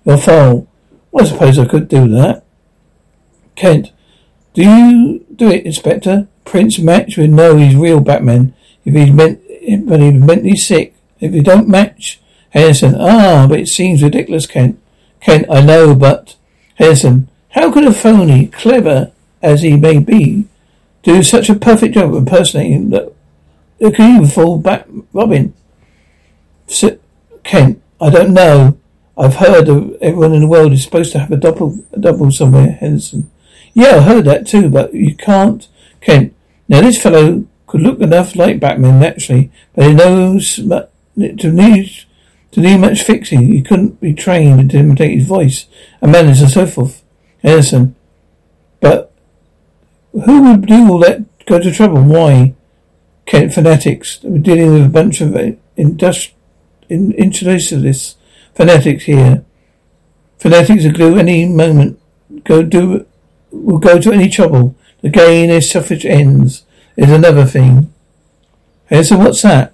your 0.03 0.17
file. 0.17 0.67
Well, 1.13 1.23
I 1.23 1.29
suppose 1.29 1.57
I 1.57 1.63
could 1.65 1.87
do 1.87 2.09
that. 2.09 2.43
Kent, 3.55 3.93
do 4.53 4.63
you 4.63 5.25
do 5.35 5.49
it, 5.49 5.65
Inspector? 5.65 6.27
Prince 6.43 6.79
match 6.79 7.17
we 7.17 7.27
know 7.27 7.57
he's 7.57 7.75
real 7.75 7.99
Batman. 7.99 8.53
If 8.83 8.93
he's 8.93 9.11
meant, 9.11 9.41
but 9.85 9.99
mentally 9.99 10.55
sick. 10.55 10.95
If 11.19 11.33
he 11.33 11.41
don't 11.41 11.67
match, 11.67 12.19
Henderson. 12.49 12.95
Ah, 12.99 13.45
but 13.47 13.59
it 13.59 13.67
seems 13.67 14.03
ridiculous, 14.03 14.47
Kent. 14.47 14.79
Kent, 15.21 15.45
I 15.49 15.61
know, 15.61 15.95
but 15.95 16.35
Henderson. 16.75 17.29
How 17.49 17.71
could 17.71 17.85
a 17.85 17.93
phony, 17.93 18.47
clever 18.47 19.11
as 19.41 19.61
he 19.61 19.77
may 19.77 19.99
be, 19.99 20.45
do 21.03 21.21
such 21.23 21.49
a 21.49 21.55
perfect 21.55 21.93
job 21.93 22.09
of 22.09 22.15
impersonating 22.15 22.89
that 22.89 23.13
it 23.79 23.95
could 23.95 24.05
even 24.05 24.27
fall 24.27 24.57
back 24.57 24.87
Robin? 25.13 25.53
Kent, 27.43 27.81
I 27.99 28.09
don't 28.09 28.33
know. 28.33 28.77
I've 29.17 29.35
heard 29.35 29.69
of 29.69 29.95
everyone 30.01 30.33
in 30.33 30.41
the 30.41 30.47
world 30.47 30.73
is 30.73 30.83
supposed 30.83 31.11
to 31.11 31.19
have 31.19 31.31
a 31.31 31.37
double, 31.37 31.77
a 31.93 31.99
double 31.99 32.31
somewhere, 32.31 32.71
Henderson. 32.71 33.29
Yeah, 33.73 33.97
I 33.97 34.01
heard 34.01 34.25
that 34.25 34.47
too, 34.47 34.69
but 34.69 34.93
you 34.93 35.15
can't. 35.15 35.67
Kent, 36.01 36.33
now 36.67 36.81
this 36.81 37.01
fellow 37.01 37.45
could 37.67 37.81
look 37.81 38.01
enough 38.01 38.35
like 38.35 38.59
Batman 38.59 38.99
naturally, 38.99 39.51
but 39.75 39.87
he 39.87 39.93
knows 39.93 40.55
to 40.55 41.51
need 41.51 41.89
to 42.51 42.59
need 42.59 42.77
much 42.79 43.03
fixing. 43.03 43.47
He 43.47 43.61
couldn't 43.61 44.01
be 44.01 44.13
trained 44.13 44.71
to 44.71 44.77
imitate 44.77 45.17
his 45.17 45.27
voice 45.27 45.67
and 46.01 46.11
manners 46.11 46.41
and 46.41 46.49
so 46.49 46.65
forth. 46.65 47.03
Henderson, 47.41 47.95
but 48.79 49.11
who 50.11 50.43
would 50.43 50.65
do 50.65 50.91
all 50.91 50.99
that? 50.99 51.23
Go 51.45 51.59
to 51.59 51.71
trouble? 51.71 52.03
Why? 52.03 52.53
Kent 53.25 53.53
fanatics. 53.53 54.19
We're 54.23 54.39
dealing 54.39 54.73
with 54.73 54.85
a 54.85 54.89
bunch 54.89 55.21
of 55.21 55.35
uh, 55.35 55.51
industri- 55.77 56.33
in, 56.89 57.13
internationalists, 57.13 58.17
fanatics 58.53 59.05
here. 59.05 59.45
Fanatics 60.37 60.85
are 60.85 60.91
do 60.91 61.17
any 61.17 61.47
moment, 61.47 61.99
go 62.43 62.63
do, 62.63 63.05
will 63.51 63.79
go 63.79 63.99
to 63.99 64.11
any 64.11 64.29
trouble 64.29 64.75
to 65.01 65.09
gain 65.09 65.49
their 65.49 65.61
selfish 65.61 66.05
ends. 66.05 66.63
Is 66.97 67.09
another 67.09 67.45
thing. 67.45 67.93
So 68.91 69.17
what's 69.17 69.41
that? 69.43 69.73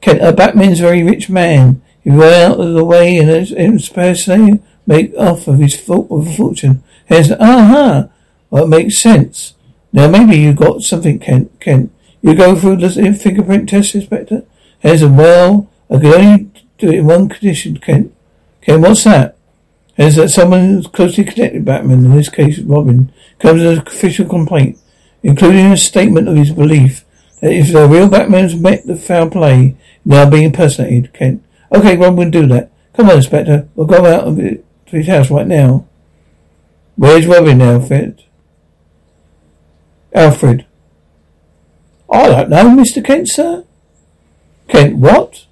Kent, 0.00 0.22
a 0.22 0.32
Batman's 0.32 0.80
very 0.80 1.02
rich 1.02 1.30
man. 1.30 1.80
He 2.02 2.10
ran 2.10 2.52
out 2.52 2.60
of 2.60 2.74
the 2.74 2.84
way 2.84 3.16
and 3.16 3.30
impersonate 3.30 4.60
make 4.86 5.14
off 5.16 5.46
of 5.48 5.58
his 5.58 5.88
of 5.88 6.10
a 6.10 6.36
fortune. 6.36 6.82
Here's 7.06 7.30
aha. 7.32 8.08
Well, 8.50 8.64
it 8.64 8.68
makes 8.68 8.98
sense. 8.98 9.54
Now 9.92 10.08
maybe 10.08 10.36
you 10.36 10.52
got 10.52 10.82
something, 10.82 11.18
Kent. 11.18 11.58
Kent, 11.60 11.92
you 12.20 12.34
go 12.34 12.56
through 12.56 12.76
the 12.76 12.90
fingerprint 13.14 13.68
test, 13.68 13.94
Inspector. 13.94 14.42
A 14.82 15.08
well. 15.08 15.70
I 15.90 15.98
can 15.98 16.06
only 16.06 16.50
do 16.78 16.88
it 16.88 16.96
in 16.96 17.06
one 17.06 17.28
condition, 17.28 17.78
Kent. 17.78 18.12
Kent, 18.60 18.82
what's 18.82 19.04
that? 19.04 19.33
Is 19.96 20.16
that 20.16 20.30
someone 20.30 20.60
who's 20.60 20.86
closely 20.88 21.24
connected 21.24 21.58
to 21.58 21.64
Batman, 21.64 22.04
in 22.04 22.16
this 22.16 22.28
case 22.28 22.58
Robin, 22.58 23.12
comes 23.38 23.62
with 23.62 23.78
an 23.78 23.86
official 23.86 24.26
complaint, 24.26 24.78
including 25.22 25.66
a 25.66 25.76
statement 25.76 26.28
of 26.28 26.36
his 26.36 26.50
belief 26.50 27.04
that 27.40 27.52
if 27.52 27.72
the 27.72 27.86
real 27.86 28.08
Batman's 28.08 28.56
met 28.56 28.86
the 28.86 28.96
foul 28.96 29.30
play, 29.30 29.76
now 30.04 30.28
being 30.28 30.44
impersonated, 30.44 31.12
Kent. 31.12 31.44
Okay, 31.72 31.96
Robin 31.96 32.16
will 32.16 32.30
do 32.30 32.46
that. 32.48 32.70
Come 32.94 33.08
on, 33.08 33.16
Inspector. 33.16 33.68
We'll 33.74 33.86
go 33.86 34.06
out 34.06 34.26
of 34.26 34.38
it, 34.38 34.64
to 34.86 34.96
his 34.96 35.06
house 35.06 35.30
right 35.30 35.46
now. 35.46 35.86
Where's 36.96 37.26
Robin, 37.26 37.60
Alfred? 37.60 38.22
Alfred. 40.12 40.66
I 42.10 42.28
don't 42.28 42.50
know, 42.50 42.64
Mr. 42.64 43.04
Kent, 43.04 43.28
sir. 43.28 43.64
Kent, 44.68 44.96
what? 44.96 45.46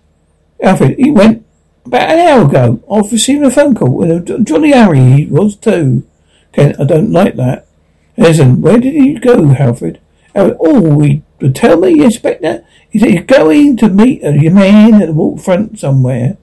Alfred, 0.63 0.97
he 0.99 1.11
went 1.11 1.45
about 1.85 2.11
an 2.11 2.19
hour 2.19 2.49
ago. 2.49 2.83
I've 2.91 3.13
received 3.13 3.45
a 3.45 3.51
phone 3.51 3.75
call. 3.75 4.03
And 4.03 4.47
Johnny 4.47 4.73
Harry 4.73 5.01
he 5.01 5.27
was 5.27 5.57
too. 5.57 6.07
Kent, 6.53 6.79
I 6.79 6.85
don't 6.85 7.11
like 7.13 7.37
that. 7.37 7.67
Listen, 8.17 8.61
where 8.61 8.79
did 8.79 8.95
he 8.95 9.15
go, 9.15 9.53
Alfred? 9.55 10.01
Oh, 10.35 11.01
he 11.01 11.23
would 11.41 11.55
tell 11.55 11.79
me, 11.79 12.05
Inspector. 12.05 12.65
He 12.91 12.99
said 12.99 13.11
he's 13.11 13.25
going 13.25 13.77
to 13.79 13.89
meet 13.89 14.23
a 14.23 14.33
man 14.51 15.01
at 15.01 15.07
the 15.07 15.13
waterfront 15.13 15.79
somewhere. 15.79 16.37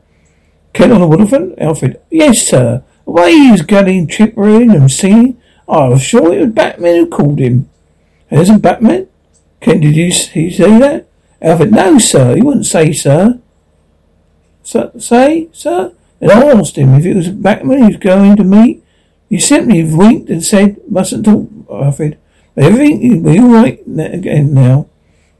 Kent 0.74 0.94
on 0.94 1.02
the 1.02 1.08
waterfront? 1.08 1.60
Alfred, 1.60 2.00
yes, 2.10 2.48
sir. 2.48 2.84
The 3.06 3.12
way 3.12 3.32
he 3.32 3.52
was 3.52 3.62
getting 3.62 4.08
chippering 4.08 4.76
and 4.76 4.92
singing, 4.92 5.40
I 5.68 5.90
was 5.90 6.02
sure 6.02 6.34
it 6.34 6.40
was 6.40 6.50
Batman 6.52 6.96
who 6.96 7.08
called 7.08 7.40
him. 7.40 7.70
Isn't 8.32 8.62
Batman? 8.62 9.08
Kent, 9.62 9.82
did 9.82 9.96
you 9.96 10.12
he 10.12 10.52
say 10.52 10.80
that? 10.80 11.08
Alfred, 11.42 11.72
no, 11.72 11.98
sir. 12.00 12.36
He 12.36 12.42
wouldn't 12.42 12.66
say, 12.66 12.94
sir. 12.94 13.40
Say, 14.70 15.50
sir? 15.52 15.94
And 16.22 16.32
I 16.32 16.52
asked 16.52 16.78
him 16.78 16.94
if 16.94 17.06
it 17.06 17.16
was 17.16 17.30
Batman 17.30 17.80
he 17.80 17.88
was 17.88 17.98
going 17.98 18.36
to 18.36 18.44
meet. 18.44 18.84
He 19.28 19.40
simply 19.40 19.84
winked 19.84 20.30
and 20.30 20.44
said, 20.44 20.78
mustn't 20.88 21.26
talk, 21.26 21.50
Alfred. 21.72 22.20
Everything 22.56 23.24
will 23.24 23.34
be 23.34 23.40
all 23.40 23.50
right 23.50 23.80
again 23.88 24.54
now. 24.54 24.88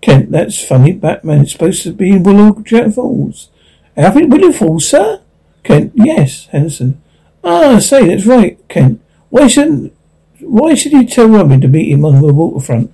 Kent, 0.02 0.32
that's 0.32 0.64
funny. 0.64 0.94
Batman 0.94 1.44
is 1.44 1.52
supposed 1.52 1.84
to 1.84 1.92
be 1.92 2.12
in 2.12 2.24
Willow 2.24 2.54
Falls. 2.92 3.50
Alfred 3.96 4.32
Willow 4.32 4.52
Falls, 4.52 4.88
sir? 4.88 5.22
Kent, 5.64 5.92
yes. 5.96 6.48
Henderson. 6.48 7.02
Ah, 7.44 7.78
say, 7.80 8.08
that's 8.08 8.26
right, 8.26 8.58
Kent. 8.68 9.02
Why 9.30 9.48
shouldn't, 9.48 9.94
why 10.40 10.74
should 10.74 10.94
he 10.94 11.06
tell 11.06 11.28
Robin 11.28 11.62
to 11.62 11.68
meet 11.68 11.92
him 11.92 12.06
on 12.06 12.22
the 12.22 12.34
waterfront? 12.34 12.94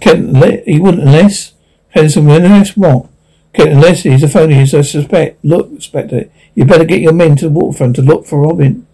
Kent, 0.00 0.64
he 0.64 0.78
wouldn't 0.78 1.02
unless. 1.02 1.52
Henderson, 1.90 2.30
unless 2.30 2.76
what? 2.76 3.08
Unless 3.66 4.04
he's 4.04 4.22
a 4.22 4.28
phony 4.28 4.60
as 4.60 4.74
I 4.74 4.82
suspect. 4.82 5.44
Look, 5.44 5.68
Inspector, 5.68 6.30
you 6.54 6.64
better 6.64 6.84
get 6.84 7.00
your 7.00 7.12
men 7.12 7.36
to 7.36 7.46
the 7.46 7.50
waterfront 7.50 7.96
to 7.96 8.02
look 8.02 8.26
for 8.26 8.40
Robin. 8.40 8.86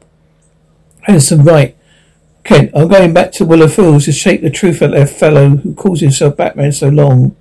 Henderson, 1.02 1.44
right. 1.44 1.76
Kent, 2.44 2.70
I'm 2.74 2.88
going 2.88 3.12
back 3.12 3.32
to 3.32 3.44
Willow 3.44 3.68
Falls 3.68 4.04
to 4.04 4.12
shake 4.12 4.42
the 4.42 4.50
truth 4.50 4.82
out 4.82 4.94
of 4.94 5.08
that 5.08 5.10
fellow 5.10 5.50
who 5.50 5.74
calls 5.74 6.00
himself 6.00 6.36
Batman 6.36 6.72
so 6.72 6.88
long. 6.88 7.36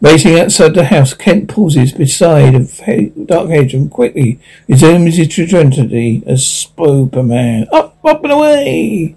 Waiting 0.00 0.38
outside 0.38 0.74
the 0.74 0.84
house, 0.84 1.14
Kent 1.14 1.48
pauses 1.48 1.92
beside 1.92 2.54
a 2.54 3.08
dark 3.24 3.48
hedge 3.48 3.72
and 3.72 3.90
quickly 3.90 4.38
resumes 4.68 5.16
his 5.16 5.38
identity 5.38 6.22
as 6.26 6.46
Superman. 6.46 7.66
Up, 7.72 7.96
up 8.04 8.22
and 8.22 8.32
away! 8.32 9.16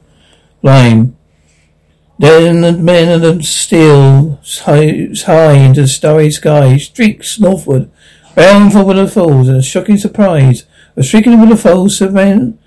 Flying. 0.62 1.18
Then 2.20 2.62
the 2.62 2.74
men 2.74 3.10
of 3.10 3.22
the 3.22 3.42
steel 3.42 4.42
high, 4.44 5.08
high 5.26 5.54
into 5.54 5.84
the 5.84 5.88
starry 5.88 6.30
sky 6.30 6.76
streaks 6.78 7.40
northward, 7.40 7.90
bound 8.36 8.74
for 8.74 8.84
Willow 8.84 9.08
Falls 9.08 9.48
in 9.48 9.56
a 9.56 9.64
shocking 9.64 9.98
surprise. 9.98 10.66
A 10.98 11.00
of 11.00 11.50
the 11.50 11.58
falls, 11.58 11.98
Superman 11.98 12.60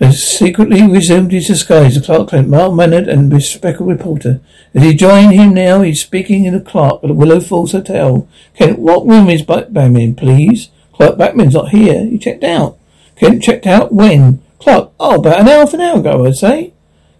has 0.00 0.26
secretly 0.26 0.88
resumed 0.88 1.30
his 1.30 1.46
disguise 1.46 1.96
as 1.98 2.06
Clark 2.06 2.30
Kent, 2.30 2.48
mild-mannered 2.48 3.06
and 3.06 3.30
respectable 3.30 3.92
reporter. 3.92 4.40
As 4.72 4.82
he 4.82 4.94
joined 4.94 5.34
him 5.34 5.52
now, 5.52 5.82
he's 5.82 6.02
speaking 6.02 6.46
in 6.46 6.54
a 6.54 6.60
Clark 6.60 7.04
at 7.04 7.08
the 7.08 7.14
Willow 7.14 7.40
Falls 7.40 7.72
Hotel. 7.72 8.26
Kent, 8.56 8.78
what 8.78 9.06
room 9.06 9.28
is 9.28 9.42
Batman 9.42 9.96
in, 9.96 10.14
please? 10.14 10.70
Clark, 10.94 11.18
Batman's 11.18 11.54
not 11.54 11.68
here. 11.68 12.06
He 12.06 12.18
checked 12.18 12.44
out. 12.44 12.78
Kent 13.16 13.42
checked 13.42 13.66
out 13.66 13.92
when? 13.92 14.42
Clark, 14.58 14.92
oh, 14.98 15.16
about 15.20 15.40
an 15.40 15.48
hour, 15.48 15.66
an 15.70 15.80
hour 15.80 16.00
ago, 16.00 16.24
I'd 16.24 16.36
say. 16.36 16.73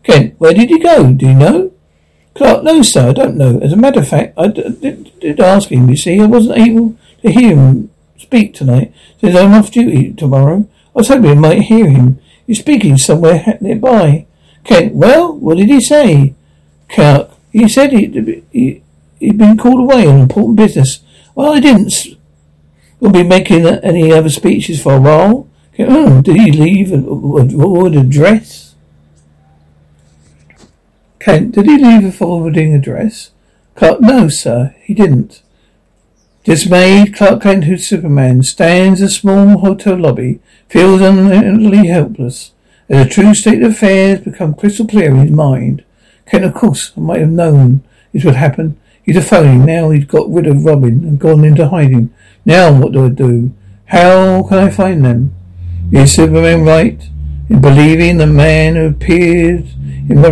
Kent, 0.04 0.34
where 0.38 0.54
did 0.54 0.68
he 0.68 0.78
go? 0.78 1.12
Do 1.12 1.26
you 1.26 1.34
know? 1.34 1.72
Clark, 2.34 2.62
no, 2.64 2.82
sir, 2.82 3.08
I 3.08 3.12
don't 3.12 3.36
know. 3.36 3.58
As 3.60 3.72
a 3.72 3.76
matter 3.76 4.00
of 4.00 4.08
fact, 4.08 4.34
I 4.36 4.48
d- 4.48 4.76
did, 4.80 5.20
did 5.20 5.40
ask 5.40 5.70
him, 5.70 5.88
you 5.88 5.96
see. 5.96 6.20
I 6.20 6.26
wasn't 6.26 6.58
able 6.58 6.96
to 7.22 7.30
hear 7.30 7.56
him 7.56 7.90
speak 8.18 8.54
tonight, 8.54 8.92
since 9.20 9.36
I'm 9.36 9.52
off 9.52 9.70
duty 9.70 10.12
tomorrow. 10.12 10.68
I 10.94 10.98
was 10.98 11.08
hoping 11.08 11.30
I 11.30 11.34
might 11.34 11.62
hear 11.62 11.88
him. 11.88 12.20
He's 12.46 12.60
speaking 12.60 12.96
somewhere 12.98 13.56
nearby. 13.60 14.26
Kent, 14.64 14.94
well, 14.94 15.32
what 15.32 15.56
did 15.56 15.68
he 15.68 15.80
say? 15.80 16.34
Clark, 16.88 17.30
he 17.52 17.68
said 17.68 17.92
he'd, 17.92 18.44
he, 18.50 18.82
he'd 19.20 19.38
been 19.38 19.56
called 19.56 19.80
away 19.80 20.06
on 20.06 20.18
important 20.20 20.56
business. 20.56 21.00
Well, 21.34 21.52
I 21.52 21.60
didn't. 21.60 21.92
We'll 23.00 23.12
be 23.12 23.22
making 23.22 23.66
any 23.66 24.12
other 24.12 24.30
speeches 24.30 24.82
for 24.82 24.94
a 24.94 25.00
while. 25.00 25.48
Oh, 25.78 26.22
did 26.22 26.36
he 26.36 26.50
leave 26.52 26.92
a, 26.92 26.96
a, 26.96 27.44
a 27.44 28.00
address? 28.00 28.63
Kent, 31.24 31.52
did 31.52 31.64
he 31.64 31.78
leave 31.78 32.04
a 32.04 32.12
forwarding 32.12 32.74
address? 32.74 33.30
Clark, 33.76 34.02
no, 34.02 34.28
sir, 34.28 34.76
he 34.82 34.92
didn't. 34.92 35.40
Dismayed, 36.44 37.16
Clark 37.16 37.40
Kent, 37.40 37.64
who's 37.64 37.86
Superman, 37.86 38.42
stands 38.42 39.00
in 39.00 39.06
a 39.06 39.10
small 39.10 39.56
hotel 39.60 39.96
lobby, 39.96 40.40
feels 40.68 41.00
utterly 41.00 41.86
helpless. 41.86 42.52
As 42.90 43.06
the 43.06 43.10
true 43.10 43.34
state 43.34 43.62
of 43.62 43.72
affairs 43.72 44.20
become 44.20 44.52
crystal 44.52 44.86
clear 44.86 45.12
in 45.12 45.16
his 45.16 45.30
mind, 45.30 45.82
Kent, 46.26 46.44
of 46.44 46.52
course, 46.52 46.92
I 46.94 47.00
might 47.00 47.20
have 47.20 47.30
known 47.30 47.82
this 48.12 48.26
would 48.26 48.34
happen. 48.34 48.78
He's 49.02 49.16
a 49.16 49.22
phony. 49.22 49.56
Now 49.56 49.88
he's 49.88 50.04
got 50.04 50.30
rid 50.30 50.46
of 50.46 50.66
Robin 50.66 51.04
and 51.04 51.18
gone 51.18 51.42
into 51.42 51.68
hiding. 51.68 52.12
Now 52.44 52.78
what 52.78 52.92
do 52.92 53.06
I 53.06 53.08
do? 53.08 53.54
How 53.86 54.42
can 54.42 54.58
I 54.58 54.68
find 54.68 55.02
them? 55.02 55.34
Is 55.90 56.14
Superman 56.14 56.64
right 56.64 57.02
in 57.48 57.62
believing 57.62 58.18
the 58.18 58.26
man 58.26 58.76
who 58.76 58.88
appeared 58.88 59.68
in 60.08 60.22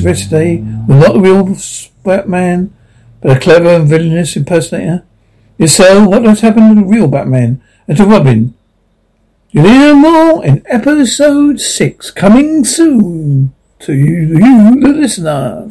yesterday 0.00 0.58
was 0.88 0.98
not 1.00 1.14
the 1.14 1.20
real 1.20 1.56
Batman, 2.04 2.74
but 3.20 3.36
a 3.36 3.40
clever 3.40 3.68
and 3.68 3.88
villainous 3.88 4.36
impersonator? 4.36 5.04
If 5.58 5.70
so, 5.70 6.08
what 6.08 6.24
has 6.24 6.40
happened 6.40 6.76
to 6.76 6.82
the 6.82 6.86
real 6.86 7.08
Batman 7.08 7.62
and 7.86 7.96
to 7.96 8.04
Robin? 8.04 8.54
You'll 9.50 9.68
hear 9.68 9.94
more 9.94 10.44
in 10.44 10.62
episode 10.66 11.60
six, 11.60 12.10
coming 12.10 12.64
soon 12.64 13.54
to 13.80 13.92
you 13.92 14.80
the 14.80 14.88
listener. 14.88 15.70